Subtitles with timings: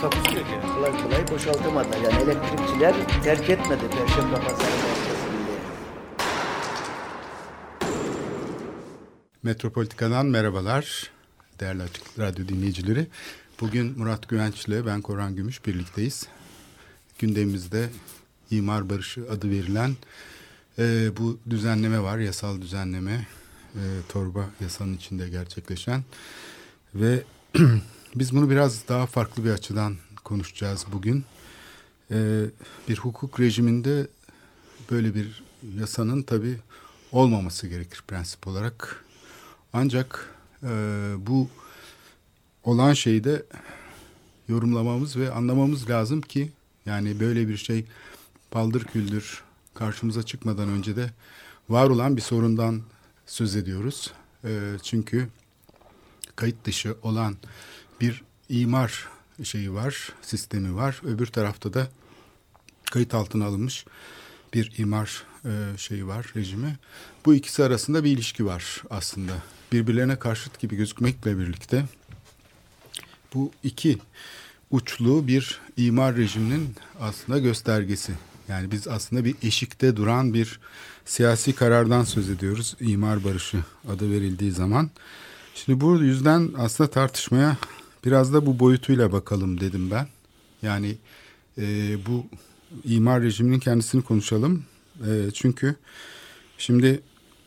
[0.00, 0.74] Takusu yok yani.
[0.74, 1.98] kolay kolay boşaltamadılar.
[1.98, 5.58] Yani elektrikçiler terk etmedi Perşembe Pazarı merkezinde.
[9.42, 11.10] Metropolitika'dan merhabalar
[11.60, 13.06] değerli Açık Radyo dinleyicileri.
[13.60, 16.26] Bugün Murat Güvenç ile ben Korhan Gümüş birlikteyiz.
[17.18, 17.88] Gündemimizde
[18.50, 19.96] imar barışı adı verilen
[20.78, 23.26] e, bu düzenleme var, yasal düzenleme.
[23.74, 26.04] E, torba yasanın içinde gerçekleşen
[26.94, 27.22] ve
[28.14, 31.24] biz bunu biraz daha farklı bir açıdan konuşacağız bugün.
[32.10, 32.44] E,
[32.88, 34.06] bir hukuk rejiminde
[34.90, 35.42] böyle bir
[35.78, 36.56] yasanın tabii
[37.12, 39.04] olmaması gerekir prensip olarak.
[39.72, 40.68] Ancak e,
[41.18, 41.48] bu
[42.64, 43.46] olan şeyi de
[44.48, 46.52] yorumlamamız ve anlamamız lazım ki
[46.86, 47.84] yani böyle bir şey
[48.50, 49.42] paldır küldür
[49.74, 51.10] karşımıza çıkmadan önce de
[51.68, 52.82] var olan bir sorundan
[53.26, 54.12] söz ediyoruz.
[54.44, 55.28] E, çünkü
[56.36, 57.36] kayıt dışı olan
[58.00, 59.08] bir imar
[59.42, 61.00] şeyi var, sistemi var.
[61.04, 61.88] Öbür tarafta da
[62.90, 63.84] kayıt altına alınmış
[64.54, 66.76] bir imar e, şeyi var, rejimi.
[67.24, 69.32] Bu ikisi arasında bir ilişki var aslında.
[69.72, 71.84] Birbirlerine karşıt gibi gözükmekle birlikte
[73.34, 73.98] bu iki
[74.70, 78.12] uçlu bir imar rejiminin aslında göstergesi.
[78.48, 80.60] Yani biz aslında bir eşikte duran bir
[81.04, 82.76] siyasi karardan söz ediyoruz.
[82.80, 84.90] İmar barışı adı verildiği zaman.
[85.54, 87.56] Şimdi bu yüzden aslında tartışmaya
[88.08, 90.06] biraz da bu boyutuyla bakalım dedim ben.
[90.62, 90.96] Yani
[91.58, 92.26] e, bu
[92.84, 94.64] imar rejiminin kendisini konuşalım.
[95.06, 95.76] E, çünkü
[96.58, 97.02] şimdi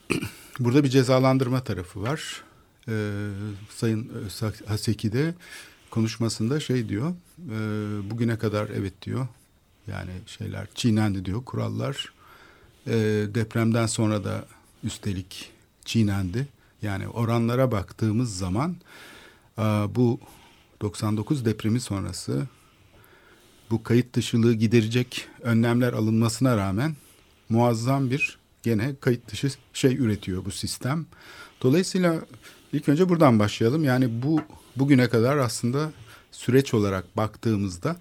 [0.59, 2.43] burada bir cezalandırma tarafı var.
[2.87, 2.93] E,
[3.69, 4.11] Sayın
[4.65, 5.33] Haseki de
[5.89, 7.13] konuşmasında şey diyor.
[7.49, 7.57] E,
[8.11, 9.27] bugüne kadar evet diyor.
[9.87, 12.13] Yani şeyler çiğnendi diyor kurallar.
[12.87, 12.93] E,
[13.35, 14.45] depremden sonra da
[14.83, 15.51] üstelik
[15.85, 16.47] çiğnendi.
[16.81, 18.75] Yani oranlara baktığımız zaman
[19.95, 20.19] bu
[20.81, 22.47] 99 depremi sonrası
[23.71, 26.95] bu kayıt dışılığı giderecek önlemler alınmasına rağmen
[27.49, 31.05] muazzam bir gene kayıt dışı şey üretiyor bu sistem.
[31.61, 32.21] Dolayısıyla
[32.73, 33.83] ilk önce buradan başlayalım.
[33.83, 34.41] Yani bu
[34.75, 35.91] bugüne kadar aslında
[36.31, 37.95] süreç olarak baktığımızda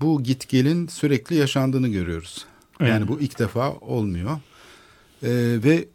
[0.00, 2.46] bu git gelin sürekli yaşandığını görüyoruz.
[2.80, 2.90] Evet.
[2.90, 4.30] Yani bu ilk defa olmuyor.
[5.22, 5.28] Ee,
[5.64, 5.88] ve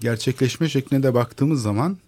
[0.00, 1.98] gerçekleşme şekline de baktığımız zaman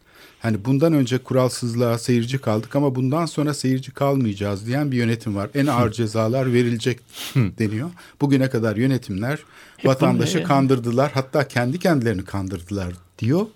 [0.40, 5.50] hani bundan önce kuralsızlığa seyirci kaldık ama bundan sonra seyirci kalmayacağız diyen bir yönetim var.
[5.54, 7.00] En ağır cezalar verilecek
[7.34, 7.90] deniyor.
[8.20, 9.38] Bugüne kadar yönetimler
[9.76, 13.46] Hep vatandaşı bunu, kandırdılar hatta kendi kendilerini kandırdılar diyor.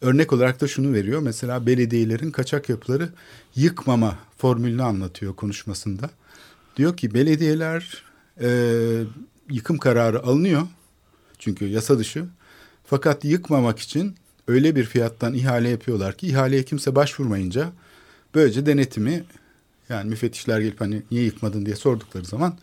[0.00, 1.20] Örnek olarak da şunu veriyor.
[1.20, 3.08] Mesela belediyelerin kaçak yapıları
[3.56, 6.10] yıkmama formülünü anlatıyor konuşmasında.
[6.76, 8.02] Diyor ki belediyeler
[8.40, 8.50] e,
[9.50, 10.62] yıkım kararı alınıyor.
[11.38, 12.24] Çünkü yasa dışı.
[12.84, 14.14] Fakat yıkmamak için
[14.48, 17.72] öyle bir fiyattan ihale yapıyorlar ki ihaleye kimse başvurmayınca
[18.34, 19.24] böylece denetimi
[19.88, 22.54] yani müfettişler gelip hani niye yıkmadın diye sordukları zaman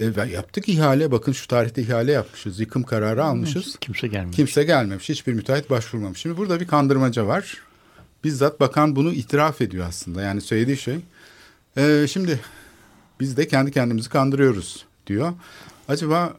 [0.00, 3.76] e, yaptık ihale bakın şu tarihte ihale yapmışız yıkım kararı almışız.
[3.80, 4.36] Kimse gelmemiş.
[4.36, 6.18] Kimse gelmemiş hiçbir müteahhit başvurmamış.
[6.18, 7.58] Şimdi burada bir kandırmaca var.
[8.24, 10.98] Bizzat bakan bunu itiraf ediyor aslında yani söylediği şey.
[11.76, 12.40] E, şimdi
[13.20, 15.32] biz de kendi kendimizi kandırıyoruz diyor.
[15.88, 16.36] Acaba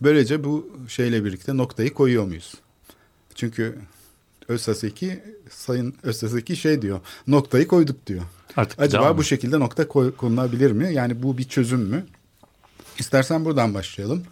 [0.00, 2.54] böylece bu şeyle birlikte noktayı koyuyor muyuz?
[3.34, 3.78] Çünkü
[4.48, 7.00] Özsaseki Sayın Özsaseki şey diyor.
[7.26, 8.22] Noktayı koyduk diyor.
[8.56, 10.94] Artık Acaba bu şekilde nokta koy, konulabilir mi?
[10.94, 12.06] Yani bu bir çözüm mü?
[12.98, 14.24] İstersen buradan başlayalım.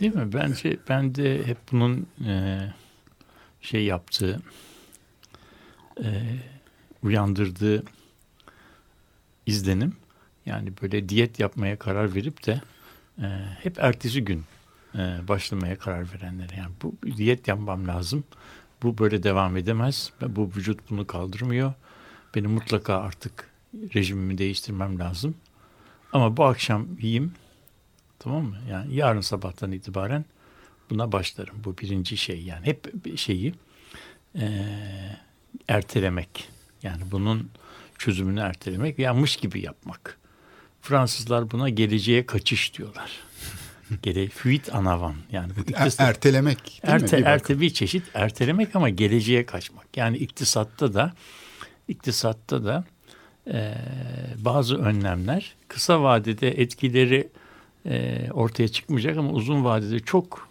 [0.00, 0.32] Değil mi?
[0.32, 2.60] Bence ben de hep bunun e,
[3.60, 4.40] şey yaptığı
[6.04, 6.06] e,
[7.02, 7.84] uyandırdığı
[9.46, 9.92] izlenim
[10.46, 12.60] yani böyle diyet yapmaya karar verip de
[13.22, 13.26] e,
[13.62, 14.44] hep ertesi gün
[14.94, 16.50] e, başlamaya karar verenler.
[16.56, 18.24] Yani bu diyet yapmam lazım.
[18.82, 20.12] Bu böyle devam edemez.
[20.28, 21.72] Bu vücut bunu kaldırmıyor.
[22.34, 23.50] Benim mutlaka artık
[23.94, 25.34] rejimimi değiştirmem lazım.
[26.12, 27.32] Ama bu akşam yiyeyim.
[28.18, 28.56] Tamam mı?
[28.70, 30.24] Yani yarın sabahtan itibaren
[30.90, 31.64] buna başlarım.
[31.64, 33.54] Bu birinci şey yani hep şeyi
[34.38, 34.66] e,
[35.68, 36.48] ertelemek.
[36.82, 37.50] Yani bunun
[37.98, 40.18] çözümünü ertelemek, yanmış gibi yapmak.
[40.82, 43.10] Fransızlar buna geleceğe kaçış diyorlar.
[44.02, 46.80] Gele, fuit anavan yani bu iktisat, ertelemek.
[46.82, 49.96] Erte, bir erte bir çeşit ertelemek ama geleceğe kaçmak.
[49.96, 51.12] Yani iktisatta da
[51.88, 52.84] iktisatta da
[53.52, 53.74] e,
[54.38, 57.28] bazı önlemler kısa vadede etkileri
[57.86, 60.48] e, ortaya çıkmayacak ama uzun vadede çok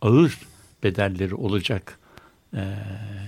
[0.00, 0.38] ağır
[0.82, 1.98] bedelleri olacak
[2.54, 2.76] e,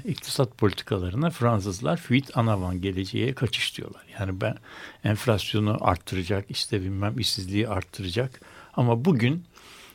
[0.05, 4.03] iktisat politikalarına Fransızlar fuit anavan geleceğe kaçış diyorlar.
[4.21, 4.55] Yani ben
[5.05, 8.41] enflasyonu arttıracak, işte bilmem işsizliği arttıracak
[8.79, 9.45] ama bugün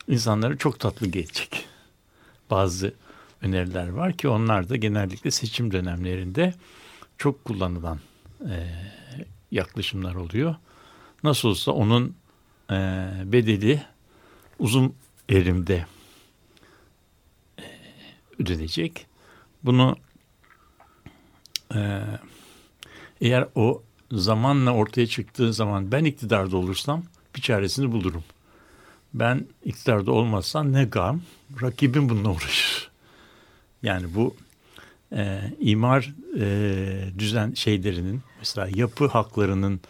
[0.07, 1.65] insanlara çok tatlı gelecek.
[2.49, 2.93] Bazı
[3.41, 6.53] öneriler var ki onlar da genellikle seçim dönemlerinde
[7.17, 7.99] çok kullanılan
[8.41, 8.55] e,
[9.51, 10.55] yaklaşımlar oluyor.
[11.23, 12.15] Nasıl olsa onun
[12.71, 12.75] e,
[13.25, 13.83] bedeli
[14.59, 14.95] uzun
[15.29, 15.85] erimde
[17.59, 17.65] e,
[18.39, 19.07] ödenecek.
[19.63, 19.95] Bunu
[21.75, 22.01] e,
[23.21, 27.03] eğer o zamanla ortaya çıktığı zaman ben iktidarda olursam
[27.35, 28.23] bir çaresini bulurum.
[29.13, 31.21] Ben iktidarda olmazsam ne gam,
[31.61, 32.91] rakibim bununla uğraşır.
[33.83, 34.35] Yani bu
[35.15, 39.81] e, imar e, düzen şeylerinin mesela yapı haklarının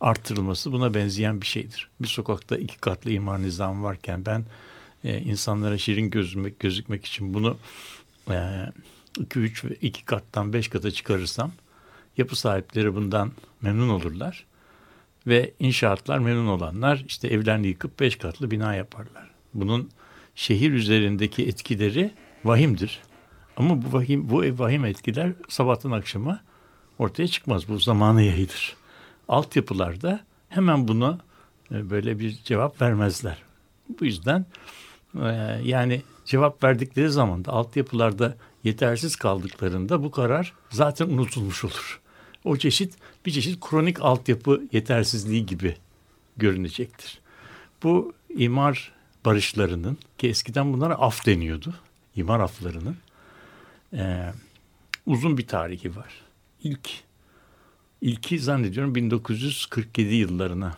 [0.00, 1.88] artırılması buna benzeyen bir şeydir.
[2.00, 4.44] Bir sokakta iki katlı imar nizamı varken ben
[5.04, 7.56] e, insanlara şirin gözükmek, gözükmek için bunu
[8.30, 8.66] e,
[9.18, 11.52] iki üç ve iki kattan beş kata çıkarırsam
[12.16, 13.32] yapı sahipleri bundan
[13.62, 14.44] memnun olurlar.
[15.26, 19.30] Ve inşaatlar memnun olanlar işte evlerini yıkıp beş katlı bina yaparlar.
[19.54, 19.90] Bunun
[20.34, 22.10] şehir üzerindeki etkileri
[22.44, 23.02] vahimdir.
[23.56, 26.40] Ama bu vahim, bu vahim etkiler sabahtan akşama
[26.98, 27.68] ortaya çıkmaz.
[27.68, 28.76] Bu zamanı yayılır.
[29.28, 31.18] Altyapılarda hemen buna
[31.72, 33.42] e, böyle bir cevap vermezler.
[34.00, 34.46] Bu yüzden
[35.22, 35.28] e,
[35.64, 42.00] yani cevap verdikleri zaman da altyapılarda yetersiz kaldıklarında bu karar zaten unutulmuş olur.
[42.44, 42.94] O çeşit
[43.26, 45.76] bir çeşit kronik altyapı yetersizliği gibi
[46.36, 47.20] görünecektir.
[47.82, 48.92] Bu imar
[49.24, 51.74] barışlarının ki eskiden bunlara af deniyordu.
[52.16, 52.96] İmar aflarının
[53.92, 54.32] e,
[55.06, 56.14] uzun bir tarihi var.
[56.62, 56.90] İlk
[58.00, 60.76] ilki zannediyorum 1947 yıllarına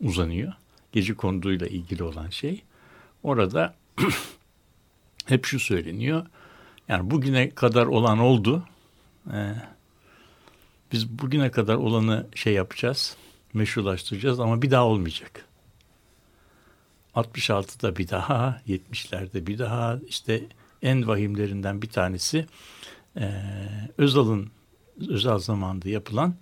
[0.00, 0.52] uzanıyor.
[0.92, 2.62] Gece konduğuyla ilgili olan şey.
[3.22, 3.74] Orada
[5.26, 6.26] hep şu söyleniyor.
[6.88, 8.64] Yani bugüne kadar olan oldu.
[9.32, 9.54] Ee,
[10.92, 13.16] biz bugüne kadar olanı şey yapacağız,
[13.54, 15.44] meşrulaştıracağız ama bir daha olmayacak.
[17.14, 20.42] 66'da bir daha, 70'lerde bir daha işte
[20.82, 22.46] en vahimlerinden bir tanesi
[23.16, 23.32] e,
[23.98, 24.50] Özal'ın
[25.08, 26.34] Özal zamanında yapılan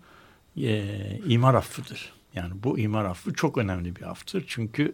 [0.56, 2.12] e, imar affıdır.
[2.34, 4.44] Yani bu imar affı çok önemli bir afftır.
[4.46, 4.92] Çünkü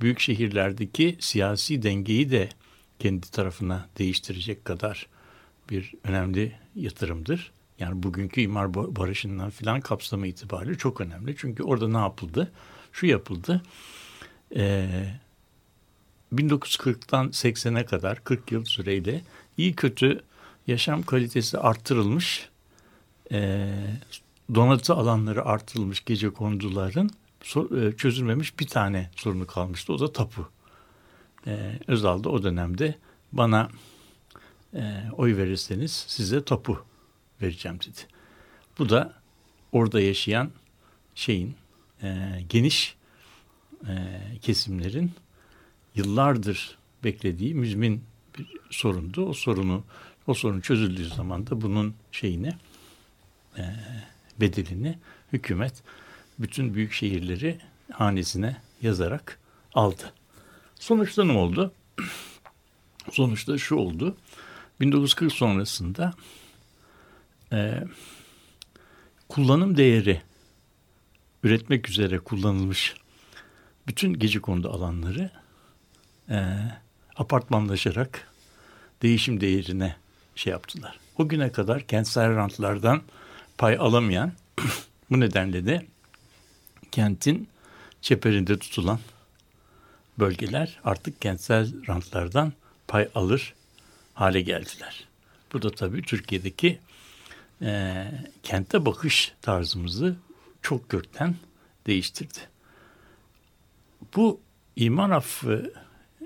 [0.00, 2.48] büyük şehirlerdeki siyasi dengeyi de
[2.98, 5.06] kendi tarafına değiştirecek kadar
[5.70, 7.52] bir önemli yatırımdır.
[7.80, 11.36] Yani bugünkü imar barışından filan kapsamı itibariyle çok önemli.
[11.36, 12.52] Çünkü orada ne yapıldı?
[12.92, 13.62] Şu yapıldı.
[14.56, 15.14] Ee,
[16.34, 19.22] 1940'tan 80'e kadar 40 yıl süreyle
[19.56, 20.22] iyi kötü
[20.66, 22.48] yaşam kalitesi arttırılmış,
[23.32, 23.70] e,
[24.54, 27.10] donatı alanları artırılmış gece konduların
[27.76, 29.92] e, çözülmemiş bir tane sorunu kalmıştı.
[29.92, 30.48] O da tapu.
[31.46, 32.94] E, Özal da o dönemde
[33.32, 33.68] bana
[34.74, 36.89] e, oy verirseniz size tapu
[37.42, 38.00] vereceğim dedi.
[38.78, 39.14] Bu da
[39.72, 40.50] orada yaşayan
[41.14, 41.54] şeyin
[42.02, 42.96] e, geniş
[43.88, 43.92] e,
[44.42, 45.12] kesimlerin
[45.94, 48.04] yıllardır beklediği müzmin
[48.38, 49.26] bir sorundu.
[49.26, 49.84] O sorunu
[50.26, 52.52] o sorun çözüldüğü zaman da bunun şeyini
[53.58, 53.62] e,
[54.40, 54.98] bedelini
[55.32, 55.82] hükümet
[56.38, 57.58] bütün büyük şehirleri
[57.92, 59.38] hanesine yazarak
[59.74, 60.12] aldı.
[60.74, 61.72] Sonuçta ne oldu?
[63.12, 64.16] Sonuçta şu oldu.
[64.80, 66.14] 1940 sonrasında
[67.52, 67.84] e,
[69.28, 70.22] kullanım değeri
[71.42, 72.94] üretmek üzere kullanılmış
[73.86, 75.30] bütün gece kondu alanları
[76.30, 76.46] e,
[77.16, 78.28] apartmanlaşarak
[79.02, 79.96] değişim değerine
[80.34, 81.00] şey yaptılar.
[81.18, 83.02] O güne kadar kentsel rantlardan
[83.58, 84.32] pay alamayan
[85.10, 85.86] bu nedenle de
[86.92, 87.48] kentin
[88.00, 88.98] çeperinde tutulan
[90.18, 92.52] bölgeler artık kentsel rantlardan
[92.88, 93.54] pay alır
[94.14, 95.04] hale geldiler.
[95.52, 96.78] Bu da tabii Türkiye'deki
[97.62, 98.06] e,
[98.42, 100.16] kente bakış tarzımızı
[100.62, 101.34] çok kökten
[101.86, 102.38] değiştirdi.
[104.16, 104.40] Bu
[104.76, 105.72] iman affı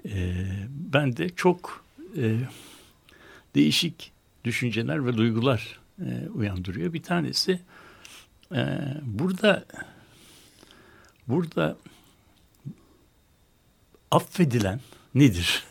[0.09, 1.85] e, bende çok
[2.17, 2.39] e,
[3.55, 4.13] değişik
[4.45, 6.93] düşünceler ve duygular e, uyandırıyor.
[6.93, 7.61] Bir tanesi
[8.55, 9.65] e, burada
[11.29, 11.77] burada
[14.11, 14.81] affedilen
[15.15, 15.65] nedir?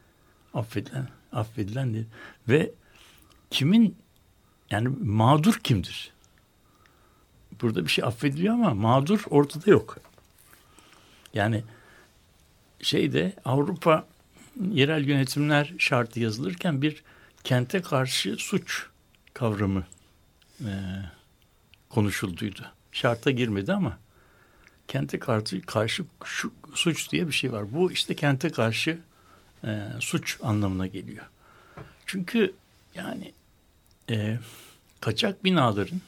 [0.54, 2.06] affedilen, affedilen nedir?
[2.48, 2.72] Ve
[3.50, 3.96] kimin
[4.70, 6.12] yani mağdur kimdir?
[7.60, 9.98] Burada bir şey affediliyor ama mağdur ortada yok.
[11.34, 11.64] Yani
[12.82, 14.06] şeyde Avrupa
[14.70, 17.02] yerel yönetimler şartı yazılırken bir
[17.44, 18.86] kente karşı suç
[19.34, 19.84] kavramı
[20.60, 20.70] e,
[21.88, 22.66] konuşulduydu.
[22.92, 23.98] Şarta girmedi ama
[24.88, 27.72] kente karşı, karşı şu, suç diye bir şey var.
[27.72, 28.98] Bu işte kente karşı
[29.64, 31.26] e, suç anlamına geliyor.
[32.06, 32.54] Çünkü
[32.94, 33.32] yani
[34.10, 34.38] e,
[35.00, 36.00] kaçak binaların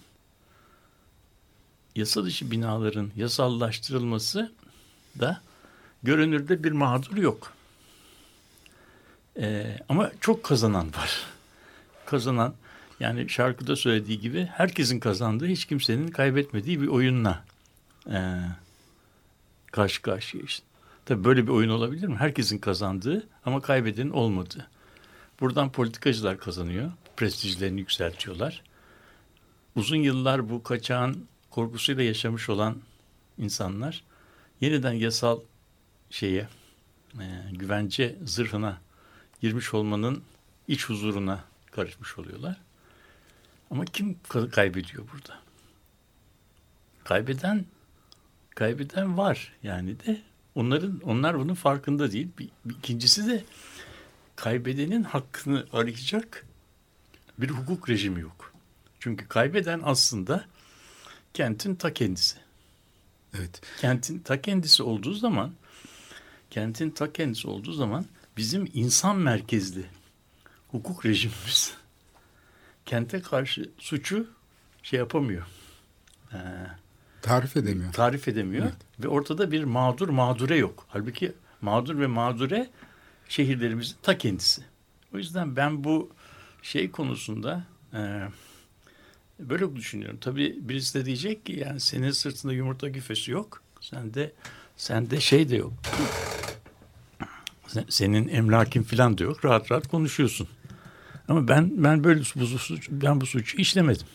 [1.97, 4.53] yasa dışı binaların yasallaştırılması
[5.21, 5.41] da
[6.03, 7.53] görünürde bir mağdur yok.
[9.41, 11.27] E, ama çok kazanan var.
[12.07, 12.55] Kazanan
[13.01, 17.45] yani şarkıda söylediği gibi herkesin kazandığı hiç kimsenin kaybetmediği bir oyunla
[18.11, 18.39] e,
[19.73, 20.67] karşı karşıya işte.
[21.05, 22.17] Tabii böyle bir oyun olabilir mi?
[22.17, 24.67] Herkesin kazandığı ama kaybedenin olmadığı.
[25.41, 26.91] Buradan politikacılar kazanıyor.
[27.17, 28.63] Prestijlerini yükseltiyorlar.
[29.77, 32.77] Uzun yıllar bu kaçağın korkusuyla yaşamış olan
[33.39, 34.05] insanlar
[34.61, 35.41] yeniden yasal
[36.11, 36.49] şeye
[37.21, 38.81] e, güvence zırhına
[39.41, 40.23] girmiş olmanın
[40.69, 42.61] iç huzuruna karışmış oluyorlar.
[43.71, 44.17] Ama kim
[44.51, 45.39] kaybediyor burada?
[47.05, 47.65] Kaybeden
[48.55, 50.23] kaybeden var yani de
[50.55, 52.29] onların onlar bunun farkında değil.
[52.39, 53.45] Bir, bir ikincisi de
[54.37, 56.47] kaybedenin hakkını arayacak
[57.39, 58.53] bir hukuk rejimi yok.
[59.01, 60.45] Çünkü kaybeden aslında
[61.35, 62.39] kentin ta kendisi.
[63.39, 63.61] Evet.
[63.81, 65.53] Kentin ta kendisi olduğu zaman
[66.51, 69.85] kentin ta kendisi olduğu zaman bizim insan merkezli
[70.69, 71.75] hukuk rejimimiz
[72.87, 74.27] kente karşı suçu
[74.83, 75.47] şey yapamıyor.
[76.33, 76.39] Ee,
[77.23, 77.93] tarif edemiyor.
[77.93, 79.05] Tarif edemiyor evet.
[79.05, 80.87] ve ortada bir mağdur mağdure yok.
[80.89, 82.71] Halbuki mağdur ve mağdure
[83.29, 84.63] şehirlerimizin ta kendisi.
[85.15, 86.11] O yüzden ben bu
[86.63, 87.65] şey konusunda
[87.95, 88.23] e,
[89.39, 90.19] böyle düşünüyorum.
[90.21, 93.63] Tabii birisi de diyecek ki yani senin sırtında yumurta güfesi yok.
[93.81, 94.33] Sen de
[94.77, 95.73] sen de şey de yok.
[97.89, 99.45] Senin emlakin falan da yok.
[99.45, 100.49] Rahat rahat konuşuyorsun.
[101.29, 104.07] Ama ben ben böyle bu suç, ben bu suçu işlemedim.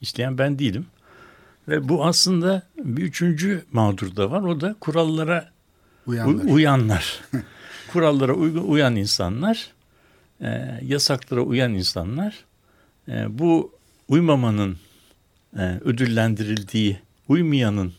[0.00, 0.86] İşleyen ben değilim.
[1.68, 4.42] Ve bu aslında bir üçüncü mağdur da var.
[4.42, 5.50] O da kurallara
[6.06, 6.44] uyanlar.
[6.44, 7.20] uyanlar.
[7.92, 9.70] kurallara uygun uyan insanlar,
[10.40, 12.44] e, yasaklara uyan insanlar.
[13.08, 13.72] E, bu
[14.08, 14.78] uymamanın
[15.58, 16.98] e, ödüllendirildiği,
[17.28, 17.92] uymayanın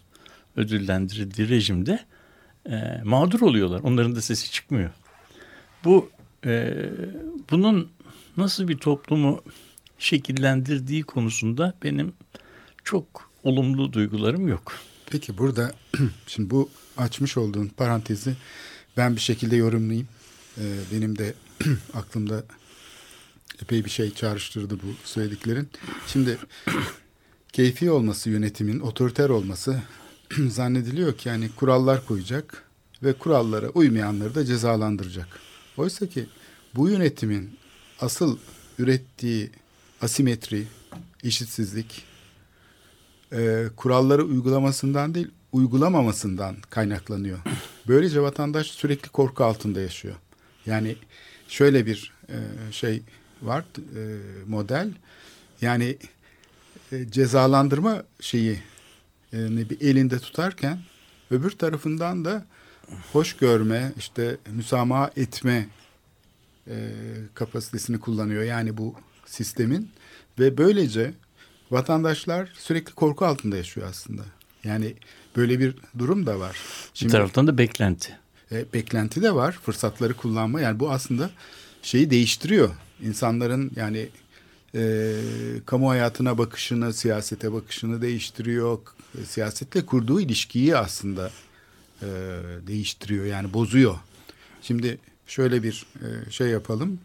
[0.56, 2.00] ödüllendirildiği rejimde
[2.70, 3.80] e, mağdur oluyorlar.
[3.84, 4.90] Onların da sesi çıkmıyor.
[5.84, 6.10] Bu
[6.46, 6.74] e,
[7.52, 7.90] bunun
[8.38, 9.42] nasıl bir toplumu
[10.00, 12.14] şekillendirdiği konusunda benim
[12.84, 14.74] çok olumlu duygularım yok.
[15.10, 15.72] Peki burada
[16.28, 18.36] şimdi bu açmış olduğun parantezi
[18.98, 20.08] ben bir şekilde yorumlayayım.
[20.58, 20.62] Ee,
[20.92, 21.34] benim de
[21.94, 22.44] aklımda
[23.62, 25.70] epey bir şey çağrıştırdı bu söylediklerin.
[26.08, 26.38] Şimdi
[27.54, 29.82] keyfi olması yönetimin, otoriter olması
[30.48, 32.64] zannediliyor ki yani kurallar koyacak
[33.04, 35.28] ve kurallara uymayanları da cezalandıracak.
[35.78, 36.26] Oysa ki
[36.76, 37.58] bu yönetimin
[38.00, 38.38] asıl
[38.80, 39.50] ürettiği
[40.02, 40.68] asimetri,
[41.24, 42.04] eşitsizlik,
[43.34, 47.40] e, kuralları uygulamasından değil, uygulamamasından kaynaklanıyor.
[47.88, 50.16] Böylece vatandaş sürekli korku altında yaşıyor.
[50.66, 50.96] Yani
[51.48, 52.38] şöyle bir e,
[52.72, 53.02] şey
[53.42, 54.02] var, e,
[54.48, 54.92] model.
[55.62, 55.98] Yani
[56.92, 58.60] e, cezalandırma şeyi
[59.34, 60.80] e, bir elinde tutarken
[61.32, 62.46] öbür tarafından da
[63.14, 65.68] hoş görme, işte müsamaha etme
[66.68, 66.92] e,
[67.34, 68.44] kapasitesini kullanıyor.
[68.44, 69.90] Yani bu sistemin
[70.40, 71.14] ve böylece
[71.72, 74.22] vatandaşlar sürekli korku altında yaşıyor aslında.
[74.64, 74.94] Yani
[75.36, 76.58] böyle bir durum da var.
[76.94, 78.18] Şimdi, bir taraftan da beklenti.
[78.52, 79.52] E, beklenti de var.
[79.52, 80.62] Fırsatları kullanma.
[80.62, 81.32] Yani bu aslında
[81.82, 82.70] şeyi değiştiriyor.
[83.02, 84.10] İnsanların yani
[84.76, 85.14] e,
[85.66, 88.80] kamu hayatına bakışını, siyasete bakışını değiştiriyor.
[89.22, 91.32] E, siyasetle kurduğu ilişkiyi aslında
[92.02, 92.08] e,
[92.68, 93.26] değiştiriyor.
[93.26, 93.96] Yani bozuyor.
[94.62, 94.98] Şimdi
[95.28, 97.00] şöyle bir e, şey yapalım.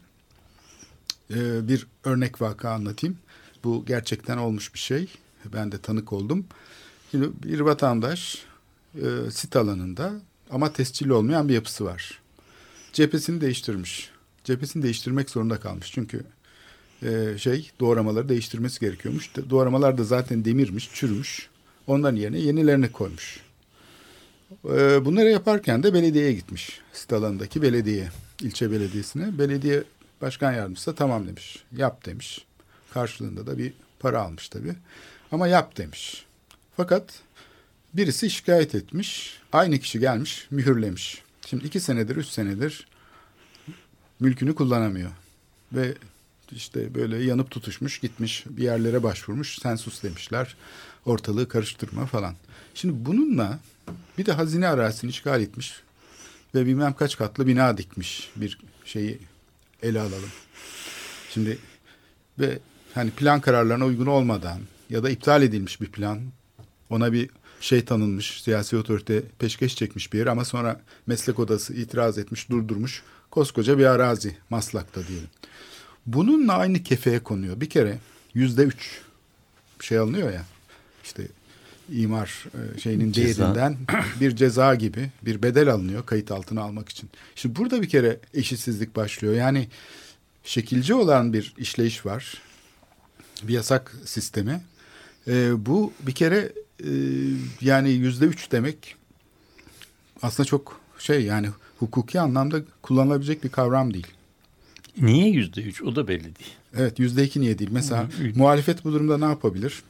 [1.33, 3.17] E, bir örnek vaka anlatayım.
[3.63, 5.07] Bu gerçekten olmuş bir şey.
[5.53, 6.45] Ben de tanık oldum.
[7.11, 8.43] Şimdi bir vatandaş
[8.95, 10.13] e, sit alanında
[10.51, 12.21] ama tescilli olmayan bir yapısı var.
[12.93, 14.09] Cephesini değiştirmiş.
[14.43, 15.91] Cephesini değiştirmek zorunda kalmış.
[15.91, 16.23] Çünkü
[17.03, 19.31] e, şey doğramaları değiştirmesi gerekiyormuş.
[19.49, 21.49] Doğramalar da zaten demirmiş, çürümüş.
[21.87, 23.39] Onların yerine yenilerini koymuş.
[24.65, 26.79] E, bunları yaparken de belediyeye gitmiş.
[26.93, 28.09] Sit alanındaki belediye,
[28.41, 29.39] ilçe belediyesine.
[29.39, 29.83] Belediye
[30.21, 31.63] başkan yardımcısı tamam demiş.
[31.77, 32.45] Yap demiş.
[32.93, 34.73] Karşılığında da bir para almış tabii.
[35.31, 36.25] Ama yap demiş.
[36.77, 37.03] Fakat
[37.93, 39.39] birisi şikayet etmiş.
[39.53, 41.21] Aynı kişi gelmiş, mühürlemiş.
[41.47, 42.87] Şimdi iki senedir, üç senedir
[44.19, 45.11] mülkünü kullanamıyor.
[45.73, 45.93] Ve
[46.51, 49.59] işte böyle yanıp tutuşmuş, gitmiş bir yerlere başvurmuş.
[49.59, 50.55] Sen sus demişler.
[51.05, 52.35] Ortalığı karıştırma falan.
[52.73, 53.59] Şimdi bununla
[54.17, 55.81] bir de hazine arazisini işgal etmiş.
[56.55, 59.19] Ve bilmem kaç katlı bina dikmiş bir şeyi
[59.83, 60.31] ele alalım.
[61.33, 61.57] Şimdi
[62.39, 62.59] ve
[62.93, 66.21] hani plan kararlarına uygun olmadan ya da iptal edilmiş bir plan
[66.89, 67.29] ona bir
[67.61, 73.03] şey tanınmış, siyasi otorite peşkeş çekmiş bir yer ama sonra meslek odası itiraz etmiş, durdurmuş.
[73.31, 75.29] Koskoca bir arazi Maslak'ta diyelim.
[76.05, 77.61] Bununla aynı kefeye konuyor.
[77.61, 77.99] Bir kere
[78.33, 79.01] yüzde üç
[79.79, 80.45] şey alınıyor ya
[81.03, 81.27] işte
[81.89, 83.43] imar e, şeyinin Ceza.
[83.43, 83.77] değerinden
[84.19, 87.09] bir ceza gibi bir bedel alınıyor kayıt altına almak için.
[87.35, 89.33] Şimdi burada bir kere eşitsizlik başlıyor.
[89.33, 89.67] Yani
[90.43, 92.41] şekilci olan bir işleyiş var.
[93.43, 94.61] Bir yasak sistemi.
[95.27, 96.51] E, bu bir kere
[96.83, 96.91] e,
[97.61, 98.95] yani yüzde üç demek
[100.21, 104.07] aslında çok şey yani hukuki anlamda kullanılabilecek bir kavram değil.
[105.01, 105.81] Niye yüzde üç?
[105.81, 106.51] O da belli değil.
[106.77, 107.69] Evet yüzde iki niye değil?
[107.73, 109.83] Mesela Hı, muhalefet bu durumda ne yapabilir?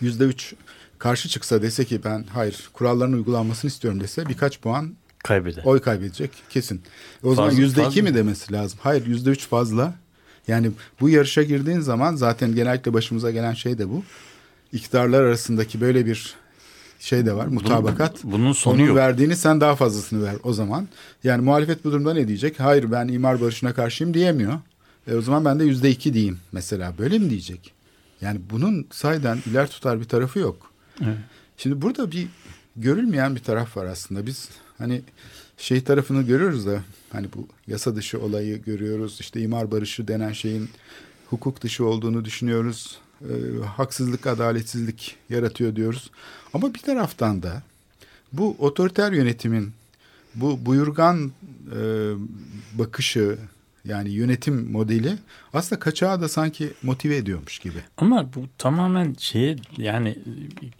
[0.00, 0.54] Yüzde üç
[0.98, 5.62] karşı çıksa dese ki ben hayır kuralların uygulanmasını istiyorum dese birkaç puan Kaybeder.
[5.64, 6.82] oy kaybedecek kesin.
[7.22, 8.78] O zaman Fazla- yüzde iki mi demesi lazım?
[8.82, 9.94] Hayır yüzde üç fazla.
[10.48, 14.04] Yani bu yarışa girdiğin zaman zaten genellikle başımıza gelen şey de bu.
[14.72, 16.34] İktidarlar arasındaki böyle bir
[17.00, 18.24] şey de var mutabakat.
[18.24, 18.96] bunun sonu Onun yok.
[18.96, 20.88] verdiğini sen daha fazlasını ver o zaman.
[21.24, 22.60] Yani muhalefet bu durumda ne diyecek?
[22.60, 24.52] Hayır ben imar barışına karşıyım diyemiyor.
[25.06, 26.94] E o zaman ben de yüzde iki diyeyim mesela.
[26.98, 27.72] Böyle mi diyecek?
[28.20, 30.70] Yani bunun sayeden iler tutar bir tarafı yok.
[31.04, 31.16] Evet.
[31.56, 32.26] Şimdi burada bir
[32.76, 34.26] görülmeyen bir taraf var aslında.
[34.26, 34.48] Biz
[34.78, 35.02] hani
[35.58, 39.16] şey tarafını görüyoruz da hani bu yasa dışı olayı görüyoruz.
[39.20, 40.70] İşte imar barışı denen şeyin
[41.30, 42.98] hukuk dışı olduğunu düşünüyoruz.
[43.22, 46.10] Ee, haksızlık, adaletsizlik yaratıyor diyoruz.
[46.54, 47.62] Ama bir taraftan da
[48.32, 49.72] bu otoriter yönetimin
[50.34, 51.32] bu buyurgan
[51.76, 51.80] e,
[52.72, 53.38] bakışı
[53.84, 55.12] yani yönetim modeli
[55.54, 57.78] aslında kaçağı da sanki motive ediyormuş gibi.
[57.96, 60.18] Ama bu tamamen şeye yani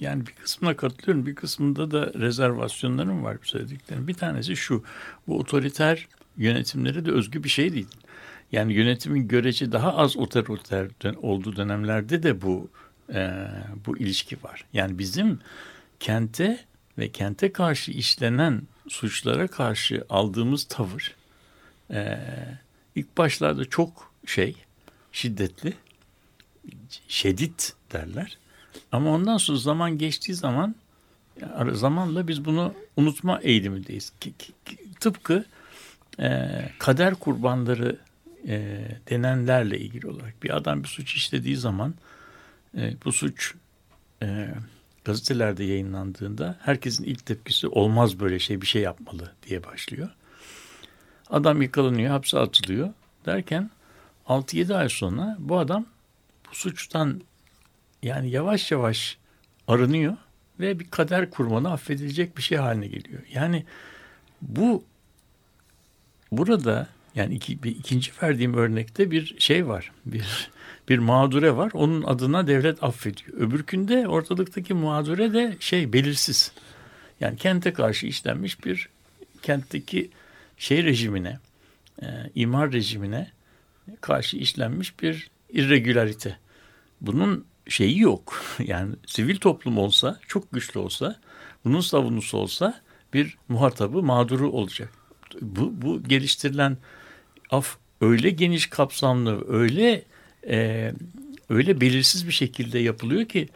[0.00, 1.26] yani bir kısmına katılıyorum.
[1.26, 4.08] Bir kısmında da rezervasyonlarım var bu söylediklerim.
[4.08, 4.84] Bir tanesi şu.
[5.26, 7.88] Bu otoriter yönetimlere de özgü bir şey değil.
[8.52, 12.70] Yani yönetimin görece daha az otoriter olduğu dönemlerde de bu
[13.14, 13.48] e,
[13.86, 14.64] bu ilişki var.
[14.72, 15.38] Yani bizim
[16.00, 16.64] kente
[16.98, 21.14] ve kente karşı işlenen suçlara karşı aldığımız tavır
[21.90, 22.18] e,
[22.94, 24.56] ilk başlarda çok şey
[25.12, 25.74] şiddetli
[27.08, 27.60] şedid
[27.92, 28.38] derler.
[28.92, 30.74] Ama ondan sonra zaman geçtiği zaman
[31.72, 34.12] zamanla biz bunu unutma eğilimindeyiz.
[35.00, 35.44] Tıpkı
[36.20, 37.98] e, kader kurbanları
[38.48, 41.94] e, denenlerle ilgili olarak bir adam bir suç işlediği zaman
[42.76, 43.54] e, bu suç
[44.22, 44.48] e,
[45.04, 50.08] gazetelerde yayınlandığında herkesin ilk tepkisi olmaz böyle şey bir şey yapmalı diye başlıyor.
[51.30, 52.92] Adam yakalanıyor, hapse atılıyor
[53.26, 53.70] derken
[54.26, 55.86] 6-7 ay sonra bu adam
[56.50, 57.20] bu suçtan
[58.02, 59.18] yani yavaş yavaş
[59.68, 60.16] arınıyor
[60.60, 63.22] ve bir kader kurmanı affedilecek bir şey haline geliyor.
[63.34, 63.64] Yani
[64.42, 64.84] bu
[66.32, 69.92] burada yani iki, bir, ikinci verdiğim örnekte bir şey var.
[70.06, 70.50] Bir
[70.88, 71.70] bir mağdure var.
[71.74, 73.38] Onun adına devlet affediyor.
[73.38, 76.52] Öbürkünde ortalıktaki mağdure de şey belirsiz.
[77.20, 78.88] Yani kente karşı işlenmiş bir
[79.42, 80.10] kentteki
[80.58, 81.38] şey rejimine,
[82.02, 83.30] e, imar rejimine
[84.00, 86.38] karşı işlenmiş bir irregülarite.
[87.00, 88.42] Bunun şeyi yok.
[88.58, 91.20] Yani sivil toplum olsa, çok güçlü olsa,
[91.64, 92.80] bunun savunusu olsa
[93.14, 94.88] bir muhatabı, mağduru olacak.
[95.40, 96.76] Bu, bu geliştirilen
[97.52, 100.02] af öyle geniş kapsamlı, öyle
[100.48, 100.92] e,
[101.50, 103.48] öyle belirsiz bir şekilde yapılıyor ki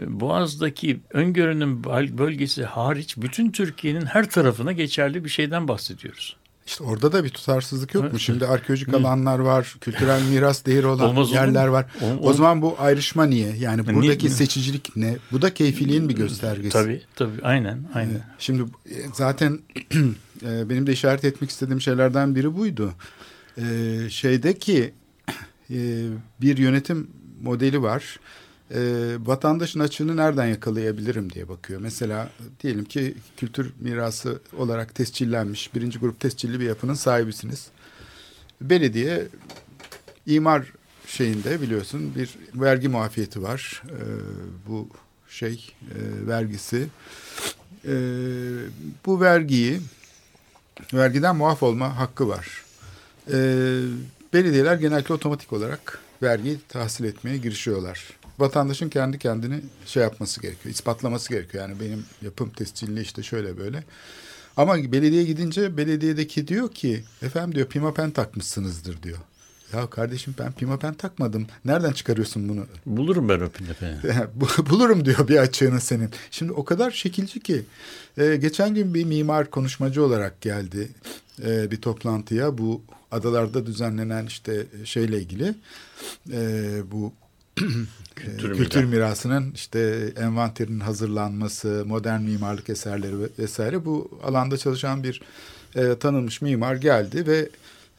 [0.00, 1.84] e, Boğaz'daki öngörünün
[2.18, 6.36] bölgesi hariç bütün Türkiye'nin her tarafına geçerli bir şeyden bahsediyoruz.
[6.66, 8.18] İşte orada da bir tutarsızlık yok mu?
[8.18, 11.86] Şimdi arkeolojik alanlar var, kültürel miras değeri olan Olmaz yerler var.
[12.02, 13.56] O- O, zaman bu ayrışma niye?
[13.58, 15.16] Yani Niye- buradaki seçicilik ne?
[15.32, 16.72] Bu da keyfiliğin bir göstergesi.
[16.72, 18.20] Tabii tabii aynen aynen.
[18.38, 19.58] Şimdi e, zaten
[20.46, 22.92] e, benim de işaret etmek istediğim şeylerden biri buydu.
[23.58, 23.64] E,
[24.10, 24.94] Şeydeki
[25.70, 26.06] e,
[26.40, 27.10] bir yönetim
[27.42, 28.20] modeli var.
[28.74, 28.80] E,
[29.20, 31.80] Vatandaşın açığını nereden yakalayabilirim diye bakıyor.
[31.80, 32.30] Mesela
[32.62, 37.68] diyelim ki kültür mirası olarak tescillenmiş birinci grup tescilli bir yapının sahibisiniz.
[38.60, 39.26] Belediye
[40.26, 40.72] imar
[41.06, 43.82] şeyinde biliyorsun bir vergi muafiyeti var.
[43.88, 43.98] E,
[44.68, 44.88] Bu
[45.28, 46.86] şey e, vergisi
[47.84, 47.92] e,
[49.06, 49.80] bu vergiyi
[50.94, 52.62] vergiden muaf olma hakkı var.
[53.30, 53.36] E,
[54.32, 58.08] belediyeler genellikle otomatik olarak vergiyi tahsil etmeye girişiyorlar.
[58.38, 61.68] Vatandaşın kendi kendini şey yapması gerekiyor, ispatlaması gerekiyor.
[61.68, 63.84] Yani benim yapım tescilli işte şöyle böyle.
[64.56, 69.18] Ama belediye gidince belediyedeki diyor ki efendim diyor pimapen takmışsınızdır diyor.
[69.72, 71.46] Ya kardeşim ben pimapen takmadım.
[71.64, 72.66] Nereden çıkarıyorsun bunu?
[72.86, 73.96] Bulurum ben o pinepeni.
[74.34, 76.10] Bu- Bulurum diyor bir açığını senin.
[76.30, 77.62] Şimdi o kadar şekilci ki.
[78.18, 80.88] Ee, geçen gün bir mimar konuşmacı olarak geldi
[81.46, 82.58] e, bir toplantıya.
[82.58, 85.54] Bu adalarda düzenlenen işte şeyle ilgili.
[86.32, 87.12] e, bu
[88.16, 88.90] Kültür kültür, miras.
[88.92, 95.22] mirasının işte envanterinin hazırlanması, modern mimarlık eserleri ve- vesaire bu alanda çalışan bir
[95.76, 97.48] e, tanınmış mimar geldi ve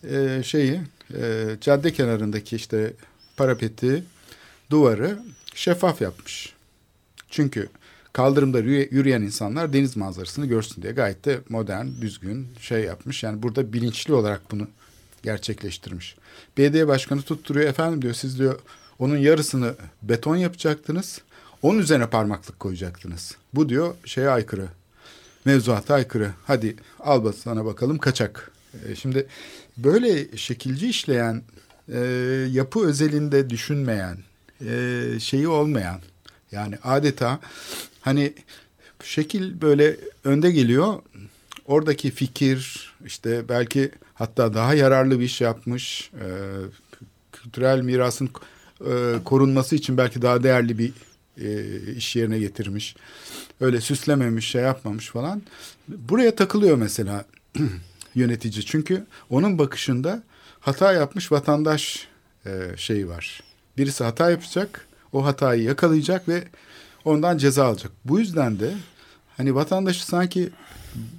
[0.10, 0.82] e, şeyi
[1.14, 2.94] e, cadde kenarındaki işte
[3.38, 4.04] parapeti
[4.70, 5.20] duvarı
[5.56, 6.54] şeffaf yapmış.
[7.30, 7.70] Çünkü
[8.14, 13.24] kaldırımda yürü- yürüyen insanlar deniz manzarasını görsün diye gayet de modern, düzgün şey yapmış.
[13.24, 14.68] Yani burada bilinçli olarak bunu
[15.24, 16.16] gerçekleştirmiş.
[16.58, 18.60] Belediye başkanı tutturuyor efendim diyor siz diyor
[19.00, 21.22] onun yarısını beton yapacaktınız.
[21.62, 23.36] Onun üzerine parmaklık koyacaktınız.
[23.54, 24.68] Bu diyor şeye aykırı.
[25.46, 26.32] Mevzuata aykırı.
[26.46, 28.52] Hadi al sana bakalım kaçak.
[28.88, 29.28] E, şimdi
[29.78, 31.42] böyle şekilci işleyen,
[31.94, 32.00] e,
[32.52, 34.18] yapı özelinde düşünmeyen,
[34.66, 36.00] e, şeyi olmayan
[36.52, 37.40] yani adeta
[38.02, 38.34] hani
[39.04, 41.02] şekil böyle önde geliyor.
[41.66, 46.12] Oradaki fikir işte belki hatta daha yararlı bir iş yapmış.
[46.14, 46.28] E,
[47.32, 48.30] kültürel mirasın
[48.82, 50.94] e, korunması için belki daha değerli bir
[51.42, 52.96] e, iş yerine getirmiş.
[53.62, 55.42] Öyle süslememiş, şey yapmamış falan.
[55.88, 57.26] Buraya takılıyor mesela
[58.16, 58.66] yönetici.
[58.66, 60.24] Çünkü onun bakışında
[60.60, 62.08] hata yapmış vatandaş
[62.46, 63.44] e, şeyi var.
[63.78, 66.44] Birisi hata yapacak, o hatayı yakalayacak ve
[67.06, 67.92] ondan ceza alacak.
[68.06, 68.74] Bu yüzden de
[69.38, 70.50] hani vatandaşı sanki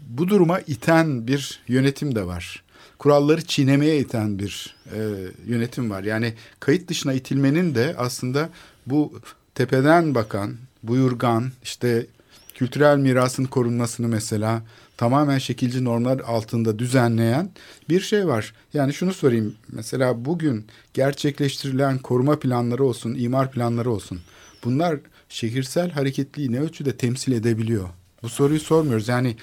[0.08, 2.62] bu duruma iten bir yönetim de var.
[2.98, 4.98] Kuralları çiğnemeye iten bir e,
[5.46, 6.02] yönetim var.
[6.02, 8.48] Yani kayıt dışına itilmenin de aslında
[8.86, 9.20] bu
[9.54, 12.06] tepeden bakan, buyurgan, işte
[12.54, 14.62] kültürel mirasın korunmasını mesela
[14.96, 17.50] tamamen şekilci normlar altında düzenleyen
[17.88, 18.54] bir şey var.
[18.74, 19.54] Yani şunu sorayım.
[19.72, 24.20] Mesela bugün gerçekleştirilen koruma planları olsun, imar planları olsun.
[24.64, 27.88] Bunlar şehirsel hareketliği ne ölçüde temsil edebiliyor?
[28.22, 29.08] Bu soruyu sormuyoruz.
[29.08, 29.36] Yani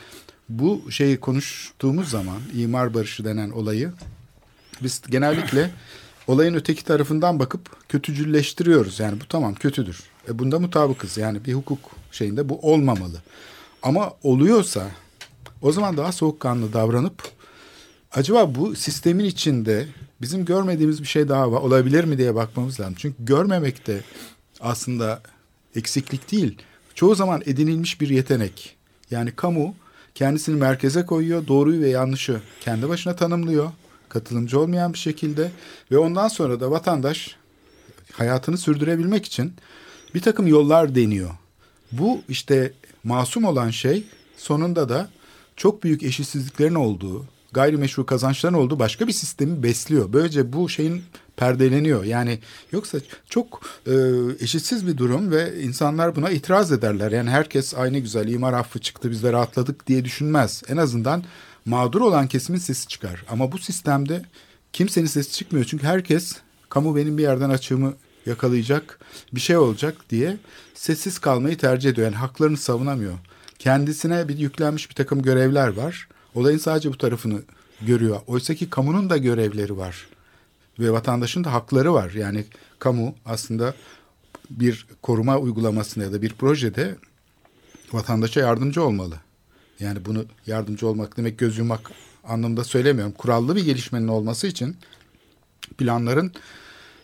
[0.49, 3.91] bu şeyi konuştuğumuz zaman imar barışı denen olayı
[4.83, 5.71] biz genellikle
[6.27, 8.99] olayın öteki tarafından bakıp kötücülleştiriyoruz.
[8.99, 10.03] Yani bu tamam kötüdür.
[10.29, 11.17] E bunda mutabıkız.
[11.17, 11.79] Yani bir hukuk
[12.11, 13.21] şeyinde bu olmamalı.
[13.83, 14.87] Ama oluyorsa
[15.61, 17.23] o zaman daha soğukkanlı davranıp
[18.11, 19.87] acaba bu sistemin içinde
[20.21, 22.95] bizim görmediğimiz bir şey daha var, olabilir mi diye bakmamız lazım.
[22.97, 24.01] Çünkü görmemek de
[24.61, 25.21] aslında
[25.75, 26.57] eksiklik değil.
[26.95, 28.75] Çoğu zaman edinilmiş bir yetenek.
[29.11, 29.75] Yani kamu
[30.15, 33.71] kendisini merkeze koyuyor, doğruyu ve yanlışı kendi başına tanımlıyor.
[34.09, 35.51] Katılımcı olmayan bir şekilde
[35.91, 37.35] ve ondan sonra da vatandaş
[38.11, 39.53] hayatını sürdürebilmek için
[40.15, 41.29] bir takım yollar deniyor.
[41.91, 44.03] Bu işte masum olan şey
[44.37, 45.09] sonunda da
[45.61, 50.13] çok büyük eşitsizliklerin olduğu, gayrimeşru kazançların olduğu başka bir sistemi besliyor.
[50.13, 51.03] Böylece bu şeyin
[51.37, 52.03] perdeleniyor.
[52.03, 52.39] Yani
[52.71, 52.97] yoksa
[53.29, 53.93] çok e,
[54.39, 57.11] eşitsiz bir durum ve insanlar buna itiraz ederler.
[57.11, 60.63] Yani herkes aynı güzel imar affı çıktı biz de rahatladık diye düşünmez.
[60.67, 61.23] En azından
[61.65, 63.23] mağdur olan kesimin sesi çıkar.
[63.29, 64.25] Ama bu sistemde
[64.73, 65.65] kimsenin sesi çıkmıyor.
[65.65, 66.35] Çünkü herkes
[66.69, 67.93] kamu benim bir yerden açığımı
[68.25, 68.99] yakalayacak
[69.33, 70.37] bir şey olacak diye
[70.73, 72.05] sessiz kalmayı tercih ediyor.
[72.05, 73.13] Yani haklarını savunamıyor.
[73.61, 76.07] Kendisine bir yüklenmiş bir takım görevler var.
[76.35, 77.41] Olayın sadece bu tarafını
[77.81, 78.19] görüyor.
[78.27, 80.07] Oysa ki kamunun da görevleri var.
[80.79, 82.11] Ve vatandaşın da hakları var.
[82.11, 82.45] Yani
[82.79, 83.73] kamu aslında
[84.49, 86.95] bir koruma uygulamasında ya da bir projede
[87.91, 89.15] vatandaşa yardımcı olmalı.
[89.79, 91.91] Yani bunu yardımcı olmak demek göz yumak
[92.23, 93.13] anlamda söylemiyorum.
[93.17, 94.77] Kurallı bir gelişmenin olması için
[95.77, 96.31] planların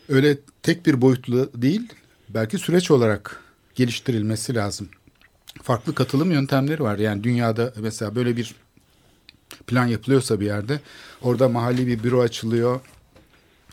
[0.08, 1.92] öyle tek bir boyutlu değil
[2.28, 3.42] belki süreç olarak
[3.74, 4.88] geliştirilmesi lazım.
[5.62, 6.98] Farklı katılım yöntemleri var.
[6.98, 8.54] Yani dünyada mesela böyle bir
[9.66, 10.80] plan yapılıyorsa bir yerde
[11.22, 12.80] orada mahalli bir büro açılıyor.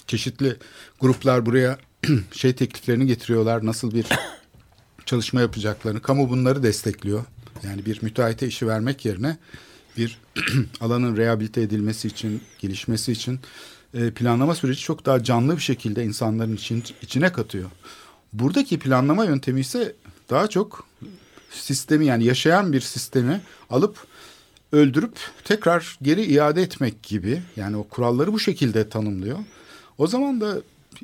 [0.08, 0.58] Çeşitli
[1.00, 1.78] gruplar buraya
[2.32, 3.66] şey tekliflerini getiriyorlar.
[3.66, 4.06] Nasıl bir
[5.06, 6.02] çalışma yapacaklarını.
[6.02, 7.26] Kamu bunları destekliyor.
[7.64, 9.38] Yani bir müteahhite işi vermek yerine
[9.98, 10.18] bir
[10.82, 13.40] alanın rehabilite edilmesi için, gelişmesi için
[13.94, 17.70] e, planlama süreci çok daha canlı bir şekilde insanların için, içine katıyor.
[18.34, 19.96] Buradaki planlama yöntemi ise
[20.30, 20.88] daha çok
[21.56, 24.08] sistemi yani yaşayan bir sistemi alıp
[24.72, 29.40] öldürüp tekrar geri iade etmek gibi yani o kuralları bu şekilde tanımlıyor.
[29.98, 30.62] O zaman da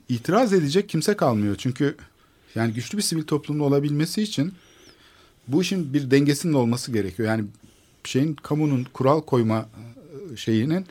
[0.10, 1.56] itiraz edecek kimse kalmıyor.
[1.58, 1.96] Çünkü
[2.56, 4.54] yani güçlü bir sivil toplumda olabilmesi için
[5.48, 7.30] bu işin bir dengesinin olması gerekiyor.
[7.30, 7.44] Yani
[8.04, 9.70] şeyin kamunun kural koyma
[10.34, 10.86] e, şeyinin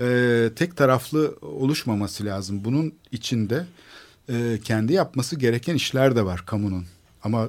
[0.00, 2.64] e, tek taraflı oluşmaması lazım.
[2.64, 3.66] Bunun içinde
[4.28, 6.84] e, kendi yapması gereken işler de var kamunun.
[7.24, 7.48] Ama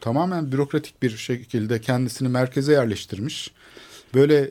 [0.00, 3.50] tamamen bürokratik bir şekilde kendisini merkeze yerleştirmiş.
[4.14, 4.50] Böyle e,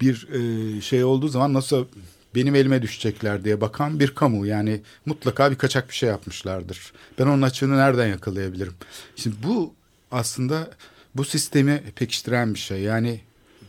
[0.00, 1.86] bir e, şey olduğu zaman nasıl
[2.34, 4.46] benim elime düşecekler diye bakan bir kamu.
[4.46, 6.92] Yani mutlaka bir kaçak bir şey yapmışlardır.
[7.18, 8.74] Ben onun açığını nereden yakalayabilirim?
[9.16, 9.74] Şimdi bu
[10.10, 10.70] aslında
[11.14, 12.80] bu sistemi pekiştiren bir şey.
[12.80, 13.20] Yani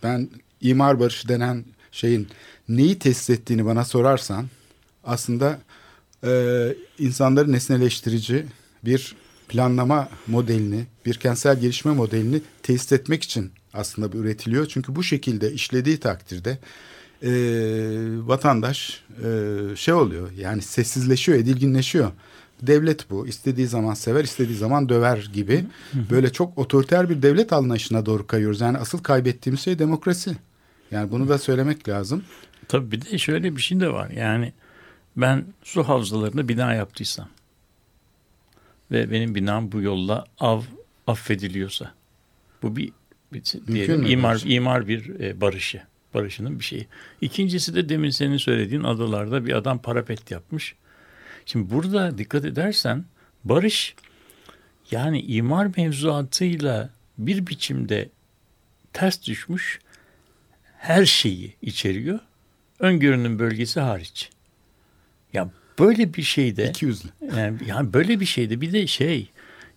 [0.03, 0.29] ben
[0.61, 2.27] imar barışı denen şeyin
[2.69, 4.47] neyi tesis ettiğini bana sorarsan
[5.03, 5.59] aslında
[6.23, 8.45] e, insanları nesneleştirici
[8.85, 9.15] bir
[9.49, 14.65] planlama modelini, bir kentsel gelişme modelini tesis etmek için aslında üretiliyor.
[14.65, 16.57] Çünkü bu şekilde işlediği takdirde
[17.23, 17.29] e,
[18.27, 22.11] vatandaş e, şey oluyor yani sessizleşiyor, edilginleşiyor.
[22.61, 23.27] Devlet bu.
[23.27, 25.65] İstediği zaman sever, istediği zaman döver gibi.
[26.09, 28.61] Böyle çok otoriter bir devlet anlayışına doğru kayıyoruz.
[28.61, 30.35] Yani asıl kaybettiğimiz şey demokrasi.
[30.91, 32.23] Yani bunu da söylemek lazım.
[32.67, 34.09] Tabii bir de şöyle bir şey de var.
[34.09, 34.53] Yani
[35.17, 37.27] ben su havzalarına bina yaptıysam
[38.91, 40.61] ve benim binam bu yolla av
[41.07, 41.93] affediliyorsa
[42.61, 42.91] bu bir,
[43.33, 44.43] bir diyelim mü imar barış?
[44.45, 45.81] imar bir e, barışı.
[46.13, 46.87] Barışının bir şeyi.
[47.21, 50.75] İkincisi de demin senin söylediğin adalarda bir adam parapet yapmış.
[51.45, 53.05] Şimdi burada dikkat edersen
[53.43, 53.95] barış
[54.91, 58.09] yani imar mevzuatıyla bir biçimde
[58.93, 59.79] ters düşmüş
[60.77, 62.19] her şeyi içeriyor.
[62.79, 64.29] Öngörünün bölgesi hariç.
[65.33, 67.09] Ya böyle bir şeyde İki yüzlü.
[67.35, 69.29] yani, yani böyle bir şeyde bir de şey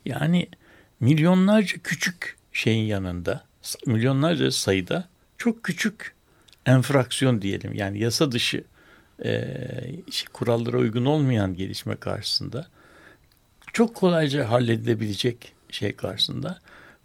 [0.05, 0.49] yani
[1.01, 3.45] milyonlarca küçük şeyin yanında
[3.87, 5.09] milyonlarca sayıda
[5.39, 6.15] çok küçük
[6.67, 8.65] enfraksiyon diyelim yani yasa dışı
[9.25, 9.45] e,
[10.07, 12.67] işte kurallara uygun olmayan gelişme karşısında
[13.73, 16.59] çok kolayca halledilebilecek şey karşısında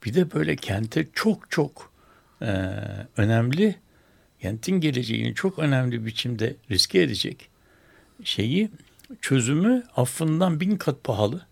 [0.05, 1.91] bir de böyle kente çok çok
[2.41, 2.45] e,
[3.17, 3.75] önemli
[4.41, 7.49] kentin geleceğini çok önemli biçimde riske edecek
[8.23, 8.69] şeyi
[9.21, 11.45] çözümü affından bin kat pahalı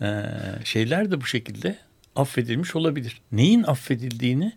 [0.00, 0.22] e,
[0.64, 1.76] şeyler de bu şekilde
[2.16, 3.20] affedilmiş olabilir.
[3.32, 4.52] Neyin affedildiğini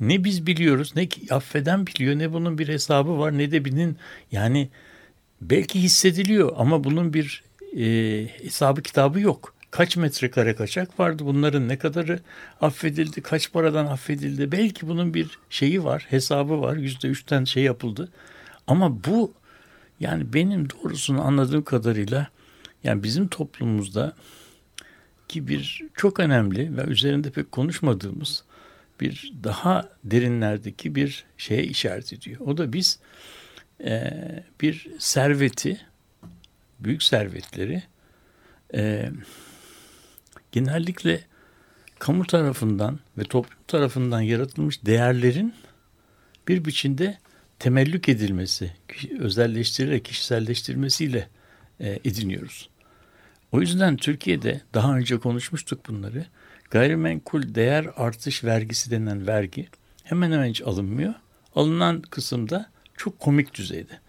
[0.00, 3.96] ne biz biliyoruz ne affeden biliyor ne bunun bir hesabı var ne de birinin
[4.32, 4.68] yani
[5.40, 7.44] belki hissediliyor ama bunun bir
[7.76, 7.84] e,
[8.42, 9.54] hesabı kitabı yok.
[9.70, 12.20] Kaç metrekare kaçak vardı bunların ne kadarı
[12.60, 18.12] affedildi kaç paradan affedildi belki bunun bir şeyi var hesabı var yüzde üçten şey yapıldı
[18.66, 19.32] ama bu
[20.00, 22.28] yani benim doğrusunu anladığım kadarıyla
[22.84, 24.16] yani bizim toplumumuzda
[25.28, 28.44] ki bir çok önemli ve üzerinde pek konuşmadığımız
[29.00, 32.40] bir daha derinlerdeki bir şeye işaret ediyor.
[32.40, 32.98] O da biz
[33.84, 34.12] e,
[34.60, 35.80] bir serveti,
[36.80, 37.82] büyük servetleri
[38.74, 39.10] e,
[40.52, 41.20] genellikle
[41.98, 45.54] kamu tarafından ve toplum tarafından yaratılmış değerlerin
[46.48, 47.18] bir biçimde
[47.58, 48.72] temellük edilmesi,
[49.18, 51.28] özelleştirilerek kişiselleştirilmesiyle
[51.80, 52.68] e, ediniyoruz.
[53.52, 56.26] O yüzden Türkiye'de daha önce konuşmuştuk bunları.
[56.70, 59.68] Gayrimenkul değer artış vergisi denen vergi
[60.04, 61.14] hemen hemen hiç alınmıyor.
[61.54, 64.00] Alınan kısımda çok komik düzeyde.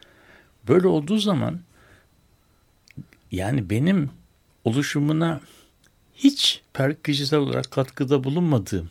[0.67, 1.59] Böyle olduğu zaman
[3.31, 4.09] yani benim
[4.63, 5.41] oluşumuna
[6.15, 8.89] hiç per kişisel olarak katkıda bulunmadığım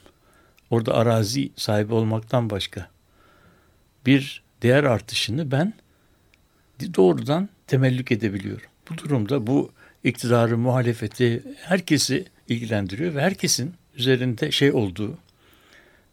[0.70, 2.90] orada arazi sahibi olmaktan başka
[4.06, 5.72] bir değer artışını ben
[6.96, 8.66] doğrudan temellük edebiliyorum.
[8.90, 9.70] Bu durumda bu
[10.04, 15.18] iktidarı, muhalefeti, herkesi ilgilendiriyor ve herkesin üzerinde şey olduğu,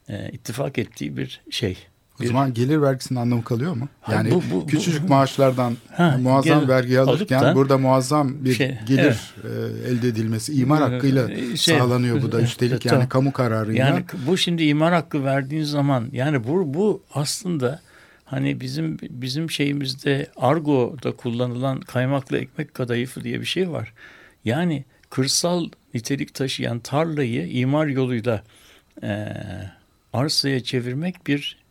[0.09, 1.77] e, ittifak ettiği bir şey.
[2.19, 3.87] O Bir- zaman gelir vergisinin anlamı kalıyor mu?
[4.01, 8.45] Ha, Yani bu- bu- küçücük bu- maaşlardan Ha, muazzam gelir vergi alırken da- burada muazzam
[8.45, 9.49] bir Şey, gelir e,
[9.89, 11.27] elde edilmesi imar Evet, hakkıyla
[11.57, 13.09] şey- sağlanıyor bu da üstelik yani Tamam.
[13.09, 13.85] kamu kararıyla.
[13.87, 17.81] Yani bu şimdi imar hakkı verdiğin zaman yani bu bu aslında
[18.25, 23.93] hani bizim bizim şeyimizde argoda kullanılan kaymaklı ekmek kadayıfı diye bir şey var.
[24.45, 28.43] Yani kırsal nitelik taşıyan tarlayı imar yoluyla
[29.03, 29.27] e,
[30.13, 31.63] arsaya çevirmek bir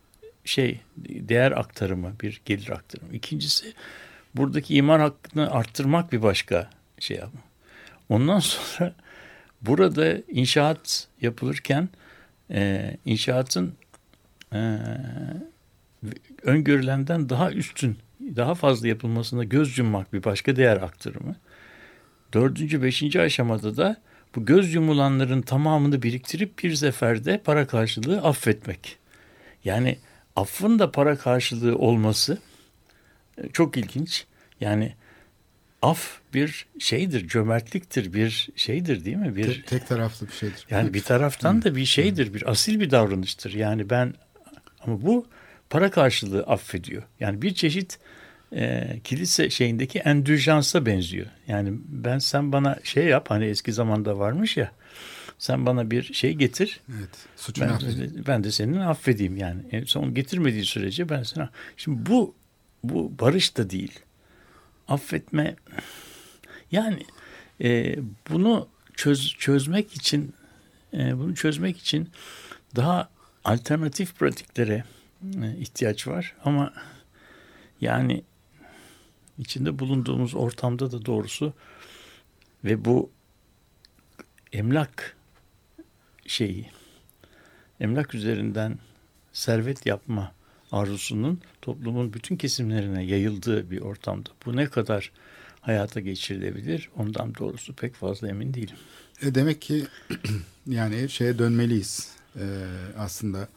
[0.45, 3.15] şey değer aktarımı, bir gelir aktarımı.
[3.15, 3.73] İkincisi
[4.35, 7.41] buradaki imar hakkını arttırmak bir başka şey yapma.
[8.09, 8.95] Ondan sonra
[9.63, 11.89] burada inşaat yapılırken
[12.51, 13.75] e, inşaatın
[14.53, 14.79] e,
[16.43, 17.99] öngörülenden daha üstün,
[18.37, 21.37] daha fazla yapılmasına göz yummak bir başka değer aktarımı.
[22.35, 23.97] Dördüncü, beşinci aşamada da
[24.35, 28.99] bu göz yumulanların tamamını biriktirip bir seferde para karşılığı affetmek.
[29.65, 29.99] Yani
[30.37, 32.39] affın da para karşılığı olması
[33.39, 34.27] e, çok ilginç.
[34.61, 34.95] Yani
[35.83, 39.37] af bir şeydir, cömertliktir, bir şeydir değil mi?
[39.37, 40.67] Bir Tek, tek taraflı bir şeydir.
[40.71, 43.53] yani bir taraftan da bir şeydir, bir asil bir davranıştır.
[43.55, 44.15] Yani ben
[44.87, 45.27] ama bu
[45.73, 47.03] para karşılığı affediyor.
[47.21, 47.99] Yani bir çeşit
[48.53, 51.27] e, kilise şeyindeki endüjansa benziyor.
[51.49, 54.73] Yani ben sen bana şey yap hani eski zamanda varmış ya
[55.39, 57.09] sen bana bir şey getir Evet.
[57.37, 58.25] Suçunu ben, affedin.
[58.27, 59.63] ben de senin affedeyim yani.
[59.73, 61.51] E, son getirmediği sürece ben sana.
[61.77, 62.35] Şimdi bu
[62.85, 64.01] bu barış da değil.
[64.89, 65.57] Affetme
[66.73, 67.03] yani
[67.63, 67.97] e,
[68.31, 70.35] bunu çöz, çözmek için
[70.95, 72.11] e, bunu çözmek için
[72.77, 73.11] daha
[73.45, 74.85] alternatif pratiklere
[75.59, 76.73] ihtiyaç var ama
[77.81, 78.23] yani
[79.39, 81.55] içinde bulunduğumuz ortamda da doğrusu
[82.65, 83.11] ve bu
[84.53, 85.17] emlak
[86.27, 86.71] şeyi
[87.81, 88.79] emlak üzerinden
[89.33, 90.33] servet yapma
[90.73, 94.31] arzusunun toplumun bütün kesimlerine yayıldığı bir ortamda.
[94.47, 95.13] Bu ne kadar
[95.61, 98.77] hayata geçirilebilir ondan doğrusu pek fazla emin değilim.
[99.23, 99.87] E demek ki
[100.67, 102.67] yani şeye dönmeliyiz ee,
[102.99, 103.49] aslında.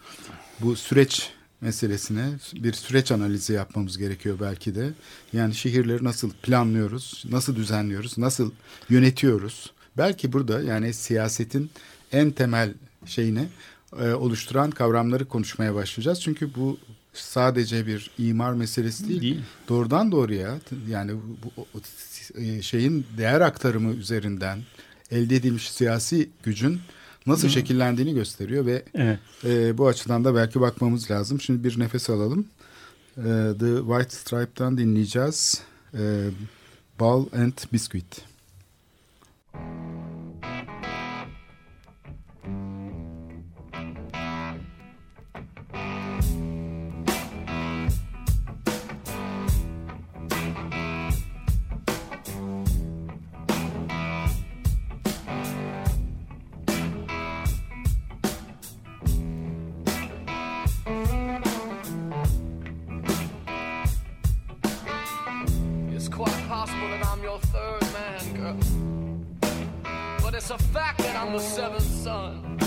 [0.59, 1.33] Bu süreç
[1.65, 4.89] meselesine bir süreç analizi yapmamız gerekiyor belki de.
[5.33, 8.51] Yani şehirleri nasıl planlıyoruz, nasıl düzenliyoruz, nasıl
[8.89, 9.71] yönetiyoruz?
[9.97, 11.69] Belki burada yani siyasetin
[12.11, 12.73] en temel
[13.05, 13.47] şeyini
[13.99, 16.21] e, oluşturan kavramları konuşmaya başlayacağız.
[16.21, 16.77] Çünkü bu
[17.13, 19.21] sadece bir imar meselesi değil.
[19.21, 19.41] değil.
[19.69, 20.57] Doğrudan doğruya
[20.89, 21.11] yani
[21.43, 21.81] bu,
[22.41, 24.59] e, şeyin değer aktarımı üzerinden
[25.11, 26.79] elde edilmiş siyasi gücün
[27.27, 29.19] nasıl şekillendiğini gösteriyor ve evet.
[29.43, 31.41] e, bu açıdan da belki bakmamız lazım.
[31.41, 32.47] Şimdi bir nefes alalım.
[33.17, 33.23] E,
[33.59, 35.61] The White Stripe'dan dinleyeceğiz.
[35.93, 36.29] E,
[36.99, 38.21] Ball and Biscuit.
[70.47, 72.59] it's a fact that I'm the seventh son.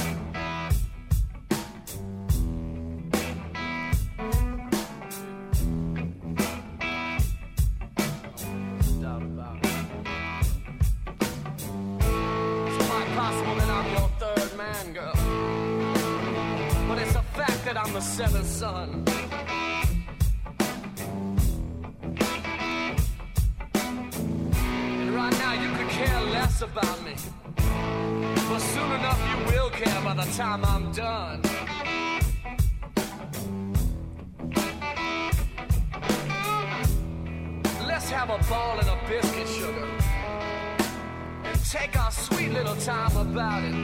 [17.65, 19.05] that I'm the seventh son.
[23.75, 27.15] And right now you could care less about me.
[28.49, 31.43] But soon enough you will care by the time I'm done.
[37.87, 39.87] Let's have a ball and a biscuit, sugar.
[41.45, 43.75] And take our sweet little time about it.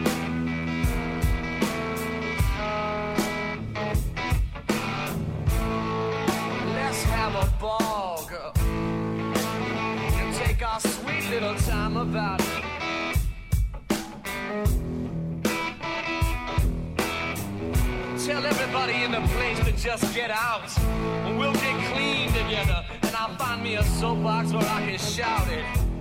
[6.74, 8.52] Let's have a ball, girl.
[10.16, 12.43] And take our sweet little time about it.
[19.84, 20.76] Just get out.
[21.26, 22.84] And we'll get clean together.
[23.02, 25.93] And I'll find me a soapbox where I can shout it.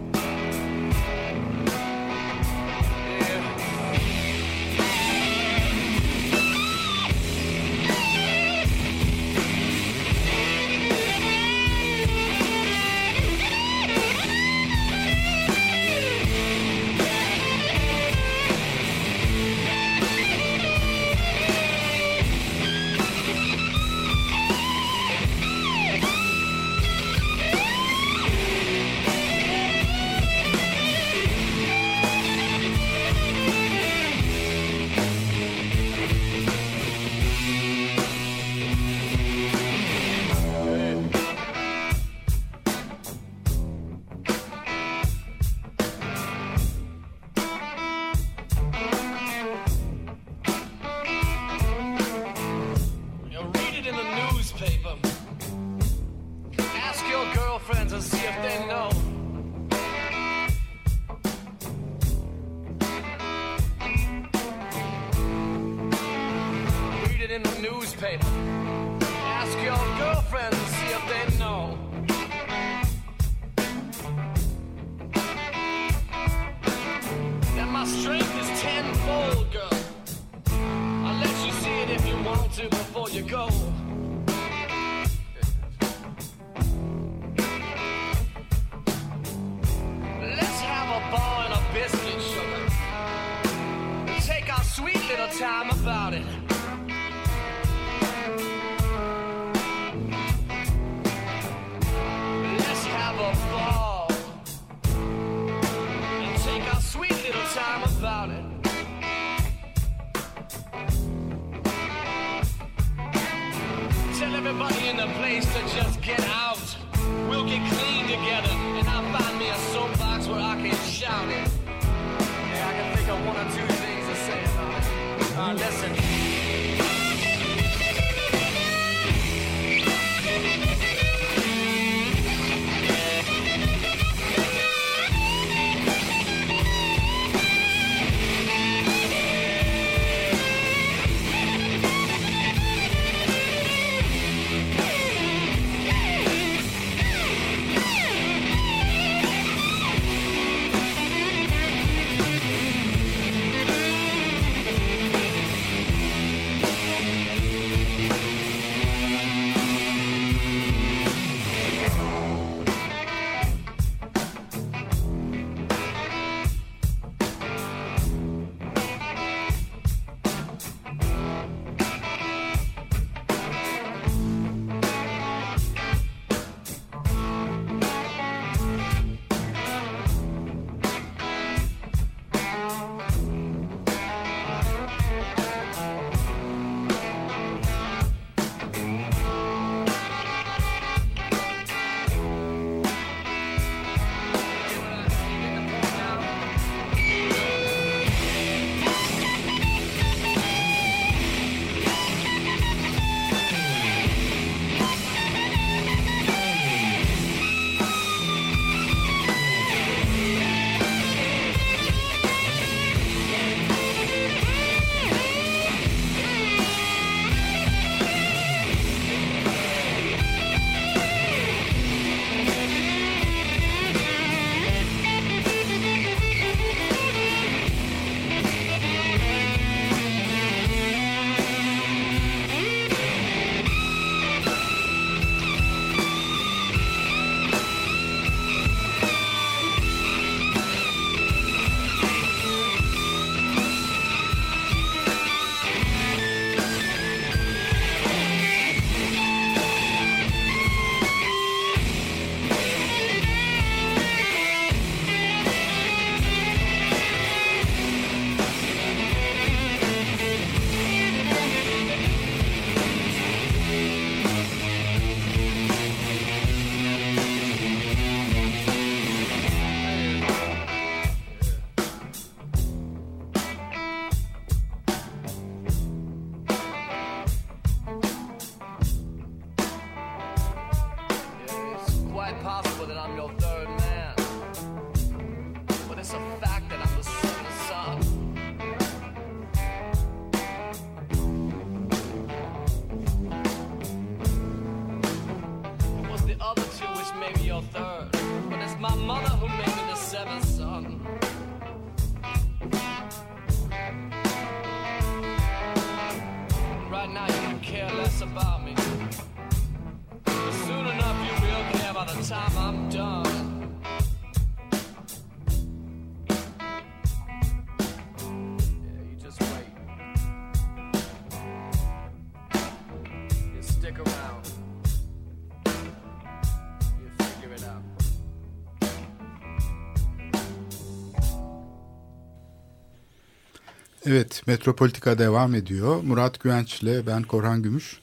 [334.14, 336.04] Evet, Metropolitika devam ediyor.
[336.04, 338.00] Murat Güvenç ile ben Korhan Gümüş.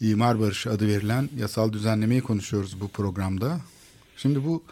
[0.00, 3.60] İmar Barışı adı verilen yasal düzenlemeyi konuşuyoruz bu programda.
[4.16, 4.62] Şimdi bu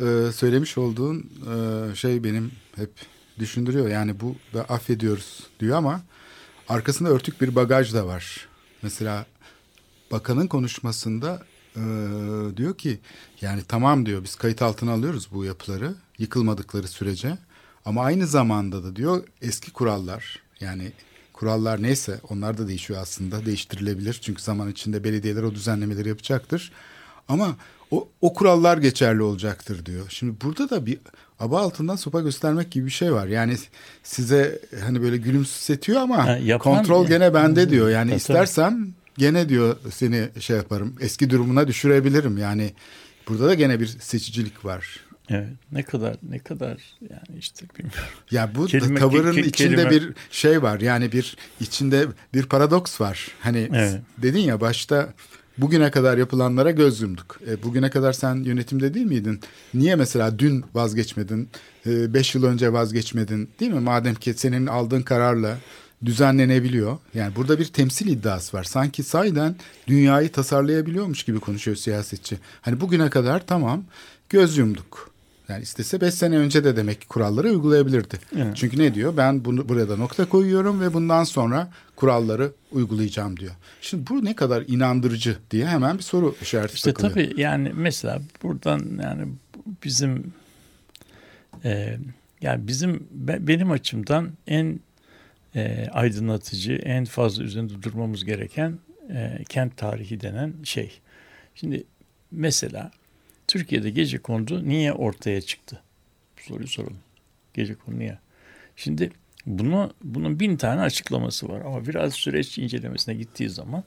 [0.00, 2.90] e, söylemiş olduğun e, şey benim hep
[3.38, 3.88] düşündürüyor.
[3.88, 6.00] Yani bu da affediyoruz diyor ama
[6.68, 8.48] arkasında örtük bir bagaj da var.
[8.82, 9.26] Mesela
[10.10, 11.42] bakanın konuşmasında
[11.76, 11.82] e,
[12.56, 13.00] diyor ki
[13.40, 17.38] yani tamam diyor biz kayıt altına alıyoruz bu yapıları yıkılmadıkları sürece.
[17.84, 20.92] Ama aynı zamanda da diyor eski kurallar yani
[21.32, 24.18] kurallar neyse onlar da değişiyor aslında değiştirilebilir.
[24.22, 26.72] Çünkü zaman içinde belediyeler o düzenlemeleri yapacaktır.
[27.28, 27.56] Ama
[27.90, 30.06] o, o kurallar geçerli olacaktır diyor.
[30.08, 30.98] Şimdi burada da bir
[31.40, 33.26] aba altından sopa göstermek gibi bir şey var.
[33.26, 33.56] Yani
[34.02, 37.90] size hani böyle gülümsetiyor ama Ha, yapan- kontrol gene bende diyor.
[37.90, 42.38] Yani Tabii, istersem gene diyor seni şey yaparım eski durumuna düşürebilirim.
[42.38, 42.72] Yani
[43.28, 45.00] burada da gene bir seçicilik var.
[45.28, 45.48] Evet.
[45.72, 46.78] Ne kadar ne kadar
[47.10, 48.02] yani işte bilmiyorum.
[48.30, 50.80] Ya bu Kelime- tavırın ke- ke- içinde kelime- bir şey var.
[50.80, 53.28] Yani bir içinde bir paradoks var.
[53.40, 54.00] Hani Evet.
[54.18, 55.14] dedin ya başta
[55.58, 57.40] bugüne kadar yapılanlara göz yumduk.
[57.48, 59.40] E, bugüne kadar sen yönetimde değil miydin?
[59.74, 61.48] Niye mesela dün vazgeçmedin?
[61.86, 63.80] E, beş yıl önce vazgeçmedin değil mi?
[63.80, 65.58] Madem ki senin aldığın kararla
[66.04, 66.98] düzenlenebiliyor.
[67.14, 68.64] Yani burada bir temsil iddiası var.
[68.64, 69.56] Sanki sayeden
[69.86, 72.38] dünyayı tasarlayabiliyormuş gibi konuşuyor siyasetçi.
[72.60, 73.84] Hani bugüne kadar tamam
[74.28, 75.11] göz yumduk.
[75.48, 78.16] Yani istese 5 sene önce de demek ki kuralları uygulayabilirdi.
[78.36, 78.56] Evet.
[78.56, 79.16] Çünkü ne diyor?
[79.16, 83.52] Ben bunu burada nokta koyuyorum ve bundan sonra kuralları uygulayacağım diyor.
[83.80, 87.28] Şimdi bu ne kadar inandırıcı diye hemen bir soru işareti İşte takılıyor.
[87.30, 89.28] tabii yani mesela buradan yani
[89.84, 90.32] bizim
[91.64, 91.98] e,
[92.40, 94.80] yani bizim be- benim açımdan en
[95.54, 98.78] e, aydınlatıcı, en fazla üzerinde durmamız gereken
[99.10, 100.92] e, kent tarihi denen şey.
[101.54, 101.84] Şimdi
[102.30, 102.90] mesela
[103.52, 105.82] Türkiye'de gece kondu niye ortaya çıktı?
[106.36, 106.98] Bu soruyu soralım.
[107.54, 108.18] Gece kondu niye?
[108.76, 109.10] Şimdi
[109.46, 113.84] bunu bunun bin tane açıklaması var ama biraz süreç incelemesine gittiği zaman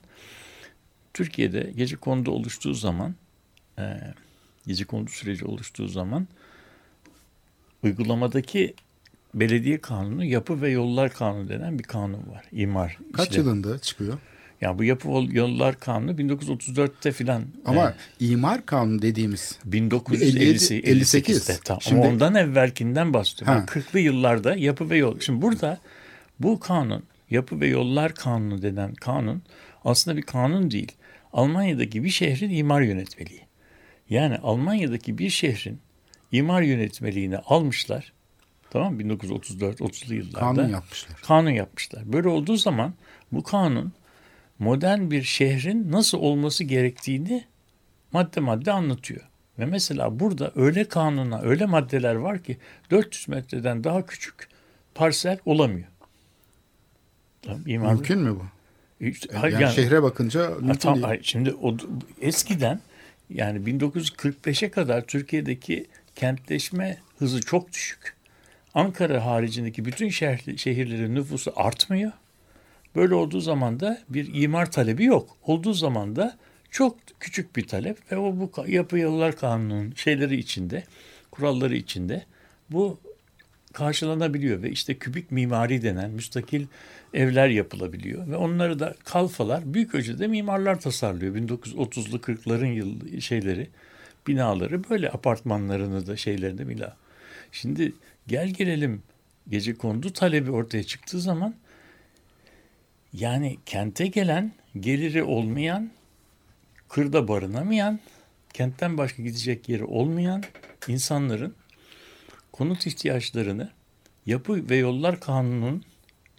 [1.14, 3.14] Türkiye'de gece kondu oluştuğu zaman
[3.78, 3.84] e,
[4.66, 6.28] gece kondu süreci oluştuğu zaman
[7.82, 8.74] uygulamadaki
[9.34, 12.44] belediye kanunu yapı ve yollar kanunu denen bir kanun var.
[12.52, 12.98] İmar.
[13.12, 13.46] Kaç işlemi.
[13.46, 14.18] yılında çıkıyor?
[14.60, 17.44] Ya bu yapı yollar kanunu 1934'te filan.
[17.64, 21.60] Ama e, imar kanunu dediğimiz 1958'te 58.
[21.64, 21.80] tamam.
[21.82, 23.60] Şimdi- Ama ondan evvelkinden bahsediyorum.
[23.60, 23.66] Ha.
[23.66, 25.20] 40'lı yıllarda yapı ve yol.
[25.20, 25.78] Şimdi burada
[26.40, 29.42] bu kanun, yapı ve yollar kanunu denen kanun
[29.84, 30.92] aslında bir kanun değil.
[31.32, 33.40] Almanya'daki bir şehrin imar yönetmeliği.
[34.10, 35.78] Yani Almanya'daki bir şehrin
[36.32, 38.12] imar yönetmeliğini almışlar.
[38.70, 39.02] Tamam mı?
[39.02, 40.40] 1934-30'lu yıllarda.
[40.40, 41.16] kanun yapmışlar.
[41.22, 42.12] Kanun yapmışlar.
[42.12, 42.94] Böyle olduğu zaman
[43.32, 43.92] bu kanun
[44.58, 47.44] modern bir şehrin nasıl olması gerektiğini
[48.12, 49.20] madde madde anlatıyor.
[49.58, 52.56] Ve mesela burada öyle kanuna, öyle maddeler var ki
[52.90, 54.48] 400 metreden daha küçük
[54.94, 55.86] parsel olamıyor.
[57.42, 58.44] Tamam, imar Mümkün mü bu?
[59.04, 61.06] İşte- Yani, hayır, yani- şehre bakınca Ha, mümkün tam- değil.
[61.06, 61.76] hayır, şimdi o,
[62.20, 62.80] eskiden
[63.30, 68.16] yani 1945'e kadar Türkiye'deki kentleşme hızı çok düşük.
[68.74, 72.12] Ankara haricindeki bütün şehir, şehirlerin nüfusu artmıyor.
[72.96, 75.36] Böyle olduğu zaman da bir imar talebi yok.
[75.46, 76.36] Olduğu zaman da
[76.70, 80.84] çok küçük bir talep ve o bu yapı yollar kanunun şeyleri içinde,
[81.30, 82.24] kuralları içinde
[82.70, 82.98] bu
[83.72, 86.66] karşılanabiliyor ve işte kübik mimari denen müstakil
[87.14, 91.34] evler yapılabiliyor ve onları da kalfalar büyük ölçüde mimarlar tasarlıyor.
[91.36, 93.68] 1930'lu 40'ların yıl şeyleri
[94.26, 96.96] binaları böyle apartmanlarını da şeylerini de bina.
[97.52, 97.92] Şimdi
[98.26, 99.02] gel gelelim
[99.48, 101.54] gece kondu talebi ortaya çıktığı zaman
[103.12, 105.90] yani kente gelen geliri olmayan
[106.88, 108.00] kırda barınamayan
[108.52, 110.42] kentten başka gidecek yeri olmayan
[110.88, 111.54] insanların
[112.52, 113.70] konut ihtiyaçlarını
[114.26, 115.84] yapı ve yollar kanunun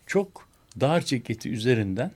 [0.05, 0.49] çok
[0.80, 2.11] dar ceketi üzerinden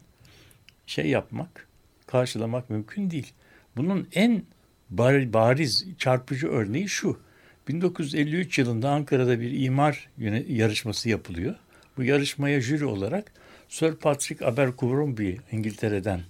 [0.87, 1.67] şey yapmak,
[2.07, 3.33] karşılamak mümkün değil.
[3.77, 4.43] Bunun en
[4.89, 7.19] bar- bariz, çarpıcı örneği şu.
[7.67, 10.09] 1953 yılında Ankara'da bir imar
[10.47, 11.55] yarışması yapılıyor.
[11.97, 13.31] Bu yarışmaya jüri olarak
[13.71, 16.21] Sir Patrick Abercrombie İngiltere'den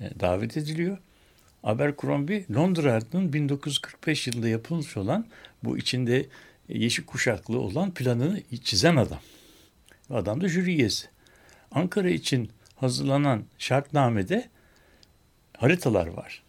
[0.00, 0.98] e, davet ediliyor.
[1.62, 5.26] Abercrombie Londra'nın 1945 yılında yapılmış olan
[5.64, 6.26] bu içinde
[6.68, 9.20] yeşil kuşaklı olan planını çizen adam.
[10.10, 11.08] Adam da jüri üyesi.
[11.70, 14.48] Ankara için hazırlanan şartnamede
[15.56, 16.42] haritalar var.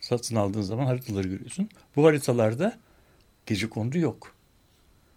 [0.00, 1.68] Satın aldığın zaman haritaları görüyorsun.
[1.96, 2.78] Bu haritalarda
[3.46, 4.34] gece kondu yok.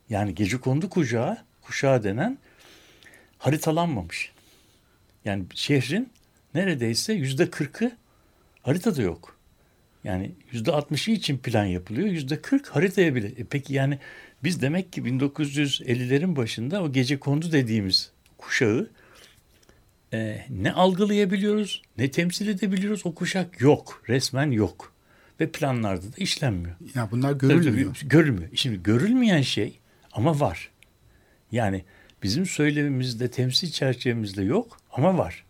[0.09, 2.37] Yani gece kondu kuşağı, kuşağı denen
[3.37, 4.36] haritalanmamış.
[5.27, 6.09] Yani şehrin
[6.53, 7.91] neredeyse yüzde kırkı
[8.61, 9.37] haritada yok.
[10.03, 12.07] Yani yüzde altmışı için plan yapılıyor.
[12.07, 13.27] Yüzde kırk haritaya bile.
[13.27, 13.99] E peki yani
[14.43, 18.89] biz demek ki 1950'lerin başında o gece kondu dediğimiz kuşağı
[20.13, 23.05] e, ne algılayabiliyoruz ne temsil edebiliyoruz.
[23.05, 24.03] O kuşak yok.
[24.09, 24.93] Resmen yok.
[25.39, 26.75] Ve planlarda da işlenmiyor.
[26.95, 28.01] Ya bunlar Tabii, tabii, görülmüyor.
[28.03, 28.49] Görülmüyor.
[28.53, 29.79] Şimdi görülmeyen şey
[30.11, 30.71] ama var.
[31.51, 31.83] Yani
[32.23, 35.45] bizim söylemimizde, temsil çerçevemizde yok ama var.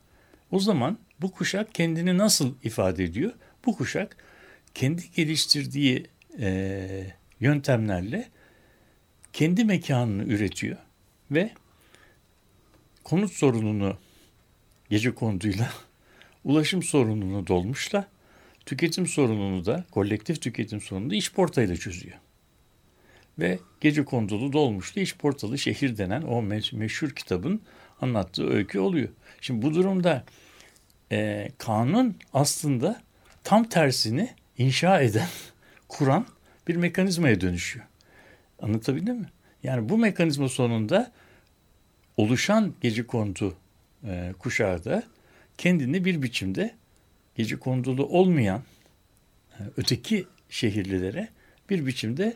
[0.52, 3.34] O zaman bu kuşak kendini nasıl ifade ediyor?
[3.66, 4.18] Bu kuşak
[4.74, 6.08] kendi geliştirdiği
[6.40, 8.30] e, yöntemlerle
[9.34, 10.78] kendi mekanını üretiyor
[11.32, 11.52] ve
[13.04, 13.98] konut sorununu
[14.90, 15.70] gece konduyla,
[16.44, 18.08] ulaşım sorununu dolmuşla,
[18.66, 22.18] tüketim sorununu da, kolektif tüketim sorununu da iş portayla çözüyor.
[23.40, 27.62] Ve gece kondulu dolmuşlu iş portalı şehir denen o meş- meşhur kitabın
[28.02, 29.10] anlattığı öykü oluyor.
[29.42, 30.24] Şimdi bu durumda
[31.12, 33.02] e, kanun aslında
[33.44, 35.28] tam tersini inşa eden,
[35.88, 36.26] kuran
[36.68, 37.86] bir mekanizmaya dönüşüyor.
[38.62, 39.30] Anlatabildim mi?
[39.64, 41.12] Yani bu mekanizma sonunda
[42.18, 43.56] oluşan gece kondu
[44.04, 45.04] e, kuşağı da
[45.58, 46.76] kendini bir biçimde
[47.36, 48.64] gece kondulu olmayan
[49.52, 51.30] e, öteki şehirlilere
[51.70, 52.36] bir biçimde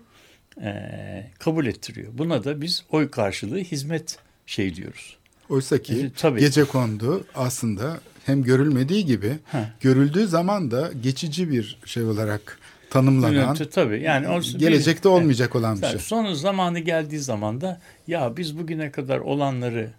[0.62, 2.18] e, kabul ettiriyor.
[2.18, 5.18] Buna da biz oy karşılığı hizmet şey diyoruz.
[5.52, 6.39] Oysa ki E, tabii.
[6.39, 9.70] gece kondu aslında hem görülmediği gibi Ha.
[9.82, 14.02] görüldüğü zaman da geçici bir şey olarak tanımlanan, Tabii, tabii.
[14.02, 15.99] Yani o- gelecekte bir- olmayacak olan bir şey.
[15.99, 19.89] Son zamanı geldiği zaman da ya biz bugüne kadar olanları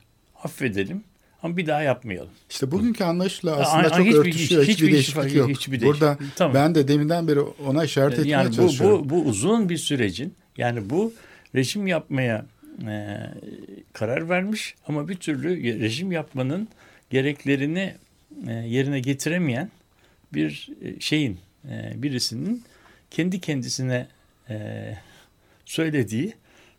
[0.44, 1.04] affedelim
[1.42, 2.30] ama bir daha yapmayalım.
[2.50, 4.62] İşte bugünkü anlayışla aslında a- çok hiçbir- örtüşüyor.
[4.62, 5.48] Hiçbir, hiçbir değişiklik işi- yok.
[5.50, 6.54] hiçbir değişiklik- Burada Tamam.
[6.54, 9.00] ben de deminden beri ona işaret etmeye Yani bu, çalışıyorum.
[9.04, 11.12] bu, bu uzun bir sürecin yani bu
[11.54, 12.46] rejim yapmaya
[12.88, 13.20] e,
[13.92, 16.68] karar vermiş ama bir türlü rejim yapmanın
[17.10, 17.94] gereklerini
[18.48, 19.70] e, yerine getiremeyen
[20.34, 21.38] bir e, şeyin
[21.70, 22.64] e, birisinin
[23.10, 24.06] kendi kendisine
[24.50, 24.56] e,
[25.64, 26.34] söylediği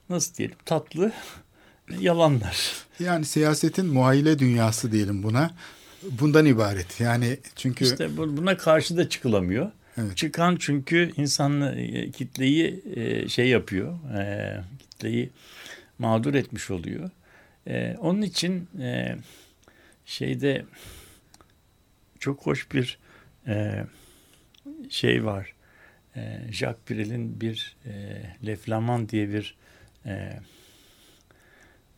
[0.09, 1.11] nasıl diyelim tatlı
[1.99, 2.71] yalanlar.
[2.99, 5.51] Yani siyasetin muayile dünyası diyelim buna.
[6.11, 6.99] Bundan ibaret.
[6.99, 9.71] Yani çünkü İşte bu- buna karşı da çıkılamıyor.
[9.97, 10.17] Evet.
[10.17, 13.97] Çıkan çünkü insanlı e, kitleyi e, şey yapıyor,
[14.79, 15.29] kitleyi
[15.99, 17.09] mağdur etmiş oluyor.
[17.67, 19.15] E, onun için e,
[20.05, 20.65] şeyde
[22.19, 22.99] çok hoş bir
[23.47, 23.85] e,
[24.89, 25.53] şey var.
[26.15, 29.55] E, Jacques Brel'in bir e, Le Flamand diye bir
[30.05, 30.39] e,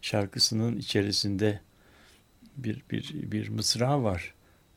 [0.02, 1.60] şarkısının içerisinde
[2.58, 4.34] bir bir bir mısra var.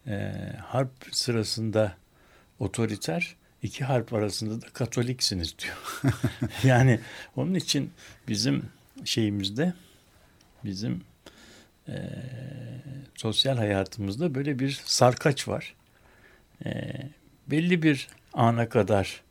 [0.07, 1.97] E, harp sırasında
[2.59, 6.03] otoriter, iki harp arasında da katoliksiniz diyor.
[6.65, 7.01] yani
[7.37, 7.91] onun için
[8.29, 8.65] bizim
[9.05, 9.73] şeyimizde,
[10.65, 11.01] bizim
[11.89, 11.95] e,
[13.15, 15.75] sosyal hayatımızda böyle bir sarkaç var.
[16.65, 16.93] E,
[17.47, 19.23] belli bir ana kadar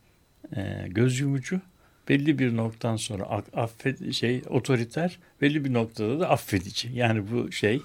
[0.55, 1.61] e, göz yumucu,
[2.09, 6.89] belli bir noktadan sonra affet şey otoriter, belli bir noktada da affedici.
[6.93, 7.82] Yani bu şey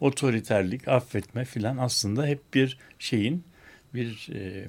[0.00, 3.44] otoriterlik, affetme filan aslında hep bir şeyin
[3.94, 4.66] bir e,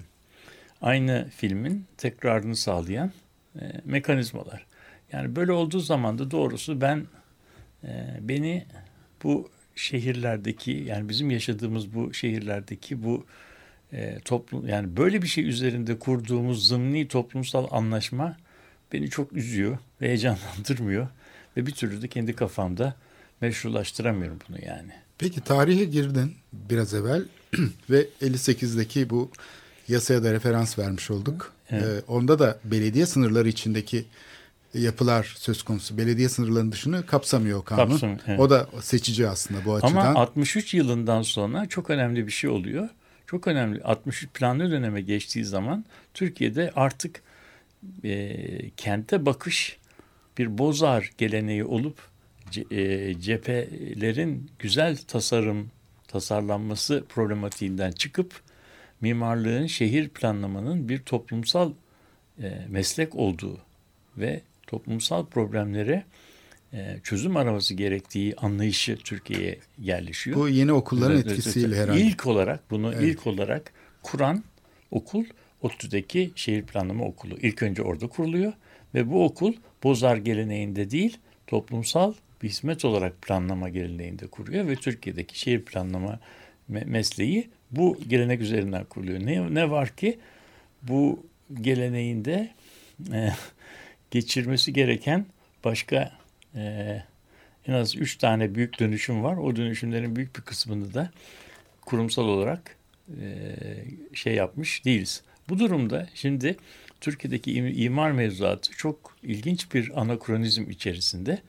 [0.82, 3.12] aynı filmin tekrarını sağlayan
[3.60, 4.66] e, mekanizmalar.
[5.12, 7.08] Yani böyle olduğu zaman da doğrusu ben
[7.84, 8.66] e, beni
[9.24, 13.26] bu şehirlerdeki yani bizim yaşadığımız bu şehirlerdeki bu
[13.94, 18.38] e, toplum yani böyle bir şey üzerinde kurduğumuz zımni toplumsal anlaşma
[18.94, 21.08] beni çok üzüyor ve heyecanlandırmıyor
[21.58, 22.96] ve bir türlü de kendi kafamda
[23.42, 24.92] meşrulaştıramıyorum bunu yani.
[25.18, 27.24] Peki tarihe girdin biraz evvel
[27.90, 29.32] ve 58'deki bu
[29.88, 31.54] yasaya da referans vermiş olduk.
[31.70, 31.84] Evet.
[31.84, 34.06] Ee, onda da belediye sınırları içindeki
[34.80, 35.98] yapılar söz konusu.
[35.98, 37.90] Belediye sınırlarının dışını kapsamıyor kanun.
[37.90, 38.40] Kapsamıyor, evet.
[38.40, 40.06] O da seçici aslında bu açıdan.
[40.06, 42.90] Ama 63 yılından sonra çok önemli bir şey oluyor.
[43.28, 43.84] Çok önemli.
[43.84, 47.22] 63 planlı döneme geçtiği zaman Türkiye'de artık
[48.04, 49.78] e, kente bakış
[50.38, 51.98] bir bozar geleneği olup
[52.72, 55.72] e, cephelerin güzel tasarım
[56.08, 58.42] tasarlanması problematiğinden çıkıp
[59.02, 61.72] mimarlığın şehir planlamanın bir toplumsal
[62.42, 63.58] e, meslek olduğu
[64.18, 66.04] ve toplumsal problemlere
[66.74, 70.38] e, çözüm araması gerektiği anlayışı Türkiye'ye yerleşiyor.
[70.38, 72.02] Bu yeni okulların etkisiyle herhalde.
[72.02, 73.04] İlk olarak bunu Evet.
[73.04, 74.44] ilk olarak kuran
[74.92, 75.26] okul
[75.62, 77.38] ODTÜ'deki şehir planlama okulu.
[77.42, 78.54] İlk önce orada kuruluyor
[78.96, 79.54] ve bu okul
[79.84, 82.14] Bozar geleneğinde değil toplumsal
[82.44, 86.20] bir hizmet olarak planlama geleneğinde kuruyor ve Türkiye'deki şehir planlama
[86.72, 89.20] me- mesleği bu gelenek üzerinden kuruluyor.
[89.20, 90.20] Ne, ne var ki
[90.82, 91.26] bu
[91.62, 92.52] geleneğinde
[93.14, 93.30] e,
[94.12, 95.26] geçirmesi gereken
[95.64, 96.12] başka
[96.56, 97.04] e,
[97.68, 99.38] en az üç tane büyük dönüşüm var.
[99.38, 101.12] O dönüşümlerin büyük bir kısmını da
[101.82, 102.76] kurumsal olarak
[103.22, 103.56] e,
[104.14, 105.24] şey yapmış değiliz.
[105.50, 106.58] Bu durumda şimdi
[107.02, 111.42] Türkiye'deki im- imar mevzuatı çok ilginç bir anakronizm içerisinde.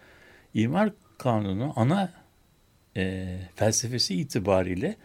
[0.54, 2.12] İmar kanunu ana
[2.96, 4.96] e, felsefesi itibariyle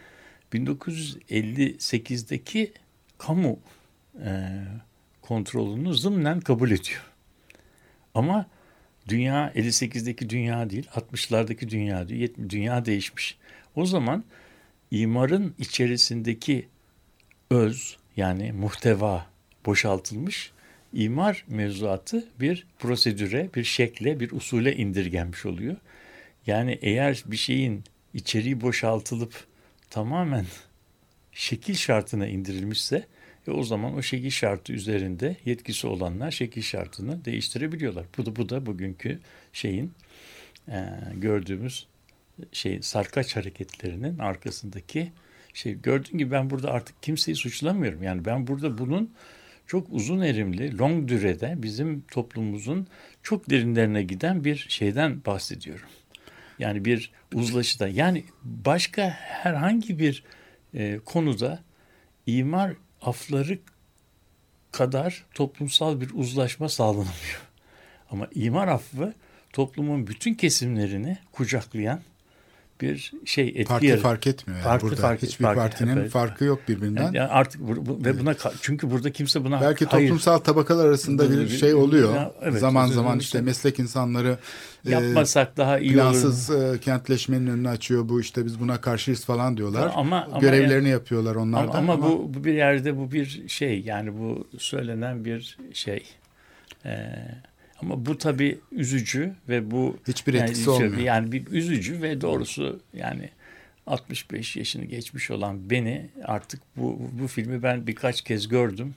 [0.53, 2.73] 1958'deki
[3.17, 3.59] kamu
[4.25, 4.61] e,
[5.21, 7.10] kontrolünü zımnen kabul ediyor.
[8.15, 8.45] Ama
[9.07, 13.37] dünya 58'deki dünya değil, 60'lardaki dünya değil, 70 dünya değişmiş.
[13.75, 14.23] O zaman
[14.91, 16.67] imarın içerisindeki
[17.49, 19.25] öz yani muhteva
[19.65, 20.51] boşaltılmış.
[20.93, 25.75] İmar mevzuatı bir prosedüre, bir şekle, bir usule indirgenmiş oluyor.
[26.47, 27.83] Yani eğer bir şeyin
[28.13, 29.47] içeriği boşaltılıp
[29.89, 30.45] tamamen
[31.31, 33.05] şekil şartına indirilmişse
[33.47, 38.05] e o zaman o şekil şartı üzerinde yetkisi olanlar şekil şartını değiştirebiliyorlar.
[38.17, 39.19] Bu da bu da bugünkü
[39.53, 39.93] şeyin
[40.67, 41.87] e, gördüğümüz
[42.51, 45.11] şey sarkaç hareketlerinin arkasındaki
[45.53, 48.03] şey gördüğün gibi ben burada artık kimseyi suçlamıyorum.
[48.03, 49.13] Yani ben burada bunun
[49.67, 52.87] çok uzun erimli, long dürede bizim toplumumuzun
[53.23, 55.87] çok derinlerine giden bir şeyden bahsediyorum.
[56.59, 57.87] Yani bir uzlaşıda.
[57.87, 60.23] Yani başka herhangi bir
[60.73, 61.63] e, konuda
[62.25, 63.59] imar afları
[64.71, 67.41] kadar toplumsal bir uzlaşma sağlanamıyor.
[68.11, 69.13] Ama imar affı
[69.53, 72.01] toplumun bütün kesimlerini kucaklayan
[72.81, 74.03] bir şey etki Parti yaratıyor.
[74.11, 75.01] fark etmiyor yani Farklı burada.
[75.01, 76.11] fark- Hiçbir fark- partinin evet.
[76.11, 77.03] farkı yok birbirinden.
[77.03, 80.85] Yani, yani artık bu, bu- ve buna çünkü burada kimse buna Belki hayır toplumsal tabakalar
[80.85, 82.15] arasında bir Bir- şey oluyor.
[82.15, 84.37] Ya, evet, zaman zaman işte meslek insanları
[84.85, 86.75] e, yapmasak daha iyi plansız olur.
[86.75, 88.09] e, kentleşmenin önünü açıyor.
[88.09, 89.91] Bu işte biz buna karşıyız falan diyorlar.
[89.95, 91.77] Ama- ama Görevlerini yapıyorlar onlar Ama, da.
[91.77, 96.03] ama bu, bu bir yerde bu bir şey yani bu söylenen bir şey.
[96.85, 97.05] Ee,
[97.81, 100.97] ama bu tabii üzücü ve bu Hiçbir yani, etkisi şöyle olmuyor.
[100.97, 103.29] Yani bir üzücü ve doğrusu yani
[103.87, 108.95] 65 yaşını geçmiş olan beni artık bu bu filmi ben birkaç kez gördüm.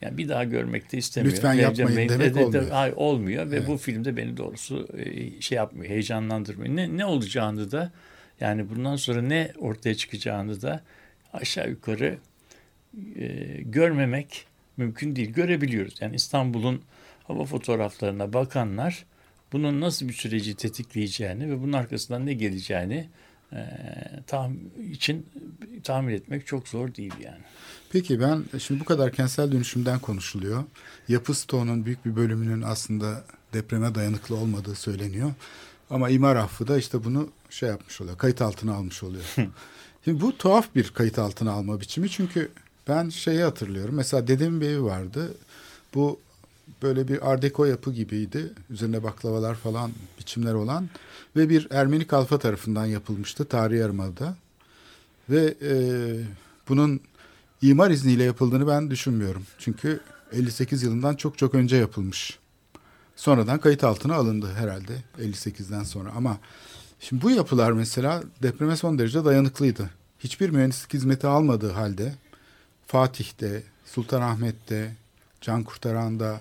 [0.00, 1.36] Yani bir daha görmek de istemiyorum.
[1.36, 2.68] Lütfen yapmayın ve- demek de- de- olmuyor.
[2.70, 3.68] Hayır, olmuyor ve Evet.
[3.68, 6.76] bu filmde beni doğrusu e, şey yapmıyor, heyecanlandırmıyor.
[6.76, 7.92] Ne, ne olacağını da
[8.40, 10.80] yani bundan sonra ne ortaya çıkacağını da
[11.32, 12.18] aşağı yukarı
[13.18, 13.26] e,
[13.62, 15.32] görmemek mümkün değil.
[15.32, 15.94] Görebiliyoruz.
[16.00, 16.82] Yani İstanbul'un
[17.28, 19.04] hava fotoğraflarına bakanlar
[19.52, 23.08] bunun nasıl bir süreci tetikleyeceğini ve bunun arkasından ne geleceğini
[23.52, 23.66] e,
[24.26, 25.26] tahmin için
[25.84, 27.42] tahmin etmek çok zor değil yani.
[27.92, 30.64] Peki ben şimdi bu kadar kentsel dönüşümden konuşuluyor.
[31.08, 35.32] Yapı stoğunun büyük bir bölümünün aslında depreme dayanıklı olmadığı söyleniyor.
[35.90, 39.24] Ama imar affı da işte bunu şey yapmış oluyor, kayıt altına almış oluyor.
[40.04, 42.50] Şimdi bu tuhaf bir kayıt altına alma biçimi çünkü
[42.88, 43.94] ben şeyi hatırlıyorum.
[43.94, 45.34] Mesela dedemin bir evi vardı.
[45.94, 46.20] Bu
[46.82, 48.52] böyle bir art deco yapı gibiydi.
[48.70, 50.88] Üzerine baklavalar falan biçimler olan
[51.36, 54.36] ve bir Ermeni kalfa tarafından yapılmıştı tarihi yarımada.
[55.30, 55.72] Ve e,
[56.68, 57.00] bunun
[57.62, 59.42] imar izniyle yapıldığını ben düşünmüyorum.
[59.58, 60.00] Çünkü
[60.32, 62.38] 58 yılından çok çok önce yapılmış.
[63.16, 66.38] Sonradan kayıt altına alındı herhalde 58'den sonra ama
[67.00, 69.90] şimdi bu yapılar mesela depreme son derece dayanıklıydı.
[70.18, 72.14] Hiçbir mühendislik hizmeti almadığı halde
[72.86, 74.96] Fatih'te, Sultanahmet'te,
[75.40, 76.40] Can Kurtaran'da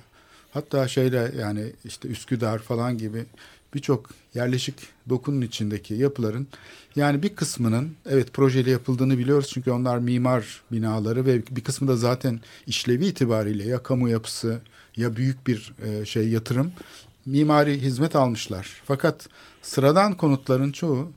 [0.58, 3.26] hatta şeyle yani işte Üsküdar falan gibi
[3.74, 4.76] birçok yerleşik
[5.10, 6.48] dokunun içindeki yapıların
[6.96, 11.96] yani bir kısmının evet projeli yapıldığını biliyoruz çünkü onlar mimar binaları ve bir kısmı da
[11.96, 14.60] zaten işlevi itibariyle ya kamu yapısı
[14.96, 16.72] ya büyük bir e, şey yatırım
[17.26, 18.82] mimari hizmet almışlar.
[18.86, 19.30] Fakat
[19.62, 21.12] sıradan konutların çoğu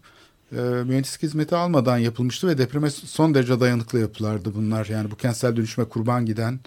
[0.52, 4.86] e, mühendislik hizmeti almadan yapılmıştı ve depreme son derece dayanıklı yapılardı bunlar.
[4.86, 6.60] Yani bu kentsel dönüşme kurban giden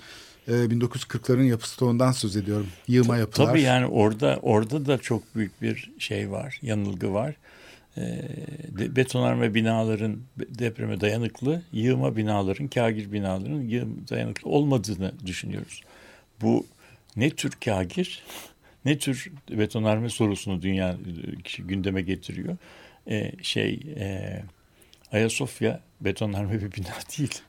[0.47, 2.67] e, 1940'ların yapı stoğundan söz ediyorum.
[2.87, 3.47] Yığma yapılar.
[3.47, 7.35] Tabii yani orada orada da çok büyük bir şey var, yanılgı var.
[7.97, 8.01] Ee,
[8.77, 15.81] de, betonarme binaların depreme dayanıklı, yığma binaların, kagir binaların yığım dayanıklı olmadığını düşünüyoruz.
[16.41, 16.65] Bu
[17.15, 18.23] ne tür kagir,
[18.85, 22.57] ne tür betonarme sorusunu dünya e, gündeme getiriyor.
[23.09, 24.39] Ee, şey, e,
[25.11, 27.41] Ayasofya betonarme bir bina değil.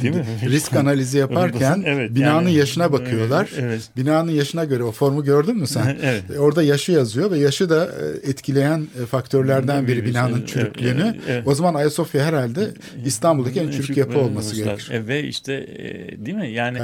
[0.00, 0.24] Değil mi?
[0.42, 3.50] risk analizi yaparken Evet, binanın yani- yaşına bakıyorlar.
[3.54, 3.90] Evet, evet.
[3.96, 5.96] Binanın yaşına göre o formu gördün mü sen?
[6.02, 6.22] Evet.
[6.34, 11.02] E, Orada yaşı yazıyor ve yaşı da e, etkileyen e, faktörlerden biri binanın çürüklüğünü.
[11.02, 11.48] evet, evet.
[11.48, 12.70] O zaman Ayasofya herhalde
[13.04, 14.90] İstanbul'daki en çürük yapı olması gerekir.
[14.92, 16.50] E, ve işte e, değil mi?
[16.50, 16.78] Yani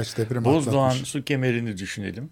[0.45, 1.09] Bozdoğan atlatmış.
[1.09, 2.29] su kemerini düşünelim.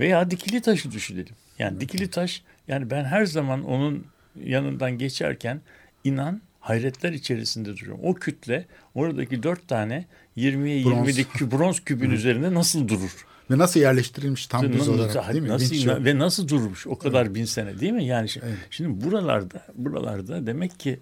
[0.00, 1.34] Veya Dikili Taş'ı düşünelim.
[1.58, 4.06] Yani Dikili Taş yani ben her zaman onun
[4.44, 5.60] yanından geçerken
[6.04, 8.00] inan hayretler içerisinde duruyorum.
[8.02, 8.64] O kütle
[8.94, 10.04] oradaki dört tane
[10.36, 11.08] 20'ye Bronz.
[11.08, 13.26] 20'lik kü- bronz kübün üzerinde nasıl durur?
[13.50, 15.48] Ve nasıl yerleştirilmiş tam düz olarak değil mi?
[15.48, 16.04] Nasıl, Vinç yok.
[16.04, 18.04] ve nasıl durmuş o kadar bin sene değil mi?
[18.04, 18.56] Yani şi- Evet.
[18.70, 20.98] şimdi buralarda buralarda demek ki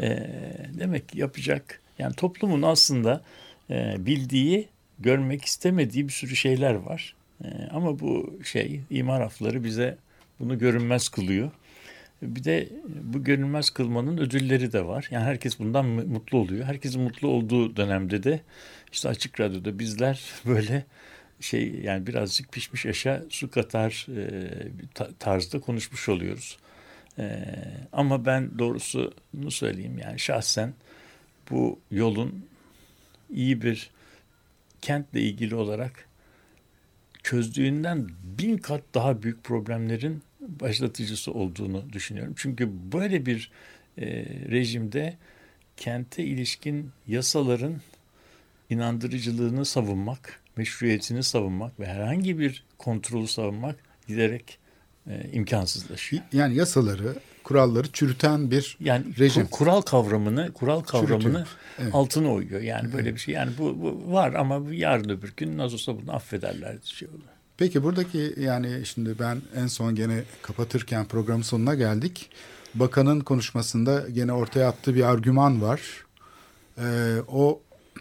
[0.00, 0.30] e,
[0.78, 3.22] demek ki yapacak yani toplumun aslında
[3.70, 4.68] e, bildiği
[4.98, 7.14] görmek istemediği bir sürü şeyler var.
[7.44, 9.96] E, ama bu şey imar afları bize
[10.40, 11.50] bunu görünmez kılıyor.
[12.22, 12.68] Bir de
[13.02, 15.08] bu görünmez kılmanın ödülleri de var.
[15.10, 16.64] Yani herkes bundan mutlu oluyor.
[16.64, 18.40] Herkesin mutlu olduğu dönemde de
[18.92, 20.84] işte açık radyoda bizler böyle
[21.40, 24.50] şey yani birazcık pişmiş aşağı su katar e,
[25.18, 26.58] tarzda konuşmuş oluyoruz.
[27.18, 27.44] E,
[27.92, 30.74] ama ben doğrusunu söyleyeyim yani şahsen
[31.50, 32.46] bu yolun
[33.30, 33.90] iyi bir
[34.82, 36.08] kentle ilgili olarak
[37.22, 38.08] çözdüğünden
[38.38, 42.34] bin kat daha büyük problemlerin başlatıcısı olduğunu düşünüyorum.
[42.36, 43.50] Çünkü böyle bir
[43.98, 44.06] e,
[44.50, 45.16] rejimde
[45.76, 47.80] kente ilişkin yasaların
[48.70, 53.76] inandırıcılığını savunmak, meşruiyetini savunmak ve herhangi bir kontrolü savunmak
[54.08, 54.58] giderek
[55.06, 56.22] e, imkansızlaşıyor.
[56.32, 57.14] Yani yasaları,
[57.44, 59.46] kuralları çürüten bir yani rejim.
[59.46, 61.46] kural kavramını, kural kavramını
[61.78, 61.94] evet.
[61.94, 62.60] altına uyuyor.
[62.60, 63.34] Yani böyle bir şey.
[63.34, 67.39] Yani bu, bu var ama yarın öbür gün nasıl olsa bunu affederler şey olur.
[67.60, 72.30] Peki buradaki yani şimdi ben en son gene kapatırken programın sonuna geldik.
[72.74, 75.80] Bakanın konuşmasında gene ortaya attığı bir argüman var.
[76.78, 77.60] Ee, o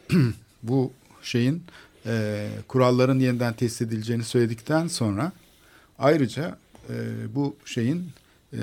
[0.64, 0.92] bu
[1.22, 1.64] şeyin
[2.06, 5.32] e, kuralların yeniden tesis edileceğini söyledikten sonra
[6.00, 6.58] ayrıca
[6.90, 6.96] e,
[7.36, 8.10] bu şeyin
[8.54, 8.60] e,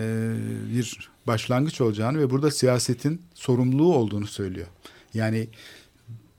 [0.74, 4.66] bir başlangıç olacağını ve burada siyasetin sorumluluğu olduğunu söylüyor.
[5.14, 5.48] Yani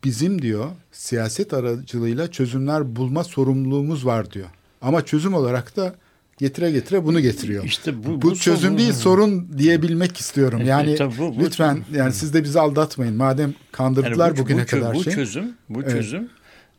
[0.04, 4.48] bizim diyor siyaset aracılığıyla çözümler bulma sorumluluğumuz var diyor.
[4.82, 5.96] Ama çözüm olarak da
[6.38, 7.64] getire getire bunu getiriyor.
[7.64, 10.62] İşte bu, bu, bu çözüm bu, değil sorun diyebilmek istiyorum.
[10.66, 13.16] Yani evet, bu, bu, lütfen yani siz de bizi aldatmayın.
[13.16, 15.14] Madem kandırdılar yani bu, bugüne bu, kadar bu şey.
[15.14, 15.92] çözüm bu evet.
[15.92, 16.30] çözüm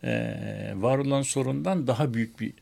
[0.04, 0.12] e,
[0.76, 2.52] var olan sorundan daha büyük bir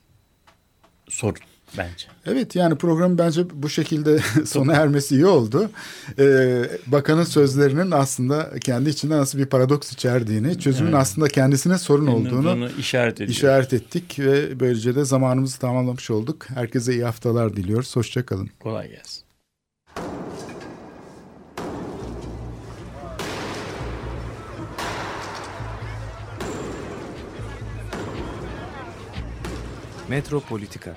[1.08, 1.40] sorun
[1.78, 2.06] bence.
[2.26, 5.70] Evet yani program bence bu şekilde sona ermesi iyi oldu.
[6.18, 11.00] Ee, bakanın sözlerinin aslında kendi içinde nasıl bir paradoks içerdiğini, çözümün evet.
[11.00, 16.46] aslında kendisine sorun olduğunu işaret, işaret ettik ve böylece de zamanımızı tamamlamış olduk.
[16.54, 17.96] Herkese iyi haftalar diliyoruz.
[17.96, 18.50] Hoşçakalın.
[18.60, 19.26] Kolay gelsin.
[30.08, 30.96] Metropolitika